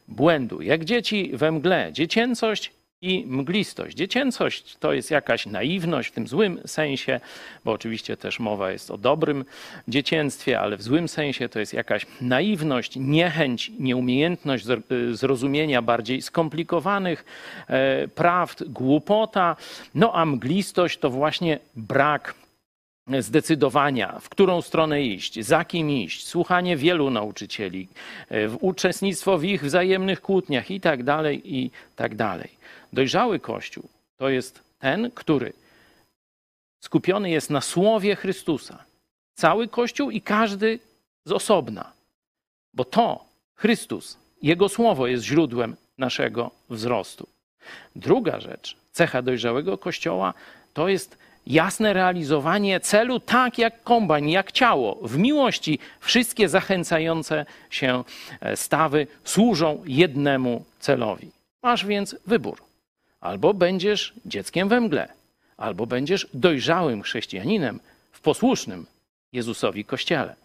[0.08, 0.62] błędu.
[0.62, 2.72] Jak dzieci we mgle, dziecięcość
[3.02, 3.96] i mglistość.
[3.96, 7.20] Dziecięcość to jest jakaś naiwność w tym złym sensie,
[7.64, 9.44] bo oczywiście też mowa jest o dobrym
[9.88, 17.24] dziecięctwie, ale w złym sensie to jest jakaś naiwność, niechęć, nieumiejętność zr- zrozumienia bardziej skomplikowanych
[17.68, 19.56] e, prawd, głupota.
[19.94, 22.34] No a mglistość to właśnie brak
[23.18, 27.88] zdecydowania, w którą stronę iść, za kim iść, słuchanie wielu nauczycieli,
[28.28, 32.50] e, uczestnictwo w ich wzajemnych kłótniach i tak dalej, i tak dalej.
[32.92, 35.52] Dojrzały Kościół to jest ten, który
[36.80, 38.84] skupiony jest na słowie Chrystusa.
[39.34, 40.78] Cały Kościół i każdy
[41.24, 41.92] z osobna.
[42.74, 47.26] Bo to Chrystus, Jego słowo jest źródłem naszego wzrostu.
[47.96, 50.34] Druga rzecz, cecha dojrzałego Kościoła
[50.74, 51.18] to jest
[51.52, 54.98] jasne realizowanie celu tak jak kombajn, jak ciało.
[55.02, 58.04] W miłości wszystkie zachęcające się
[58.40, 61.30] e, stawy służą jednemu celowi.
[61.62, 62.62] Masz więc wybór.
[63.20, 65.08] Albo będziesz dzieckiem we mgle,
[65.56, 67.80] albo będziesz dojrzałym chrześcijaninem
[68.12, 68.86] w posłusznym
[69.32, 70.36] Jezusowi Kościele.